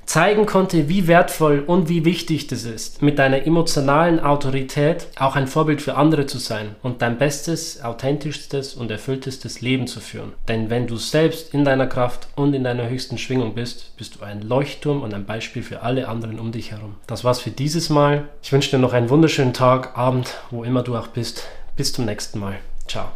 zeigen 0.08 0.46
konnte, 0.46 0.88
wie 0.88 1.08
wertvoll 1.08 1.64
und 1.68 1.90
wie 1.90 2.06
wichtig 2.06 2.48
das 2.48 2.64
ist, 2.64 3.02
mit 3.02 3.20
deiner 3.20 3.46
emotionalen 3.46 4.22
Autorität 4.22 5.08
auch 5.20 5.36
ein 5.36 5.48
Vorbild 5.48 5.82
für 5.82 5.96
andere 5.96 6.26
zu 6.26 6.40
sein 6.40 6.76
und 6.82 7.02
dein 7.02 7.18
bestes, 7.18 7.84
authentischstes 7.84 8.74
und 8.74 8.90
erfülltestes 8.90 9.60
Leben 9.60 9.86
zu 9.86 10.00
führen. 10.00 10.32
Denn 10.48 10.70
wenn 10.70 10.88
du 10.88 10.96
selbst 10.96 11.54
in 11.54 11.66
deiner 11.66 11.88
Kraft 11.88 12.30
und 12.36 12.54
in 12.54 12.64
deiner 12.64 12.90
höchsten 12.90 13.18
Schwingung 13.18 13.54
bist, 13.54 13.98
bist 13.98 14.16
du 14.16 14.24
ein 14.24 14.42
Leuchtturm 14.42 15.04
und 15.04 15.14
ein 15.14 15.26
Beispiel 15.26 15.62
für 15.62 15.82
alle 15.82 16.08
anderen 16.08 16.40
um 16.40 16.54
dich 16.54 16.72
herum. 16.72 16.96
Das 17.06 17.26
war's 17.26 17.42
für 17.42 17.52
dieses 17.52 17.90
Mal. 17.90 18.30
Ich 18.42 18.54
wünsche 18.54 18.72
dir 18.72 18.80
noch 18.80 18.94
einen 18.94 19.10
wunderschönen 19.10 19.54
Tag, 19.54 19.98
Abend, 19.98 20.36
wo 20.52 20.64
immer 20.64 20.84
du 20.84 20.96
auch 20.96 21.08
bist. 21.08 21.48
Bis 21.76 21.92
zum 21.92 22.06
nächsten 22.06 22.40
Mal. 22.40 22.56
Ciao. 22.88 23.10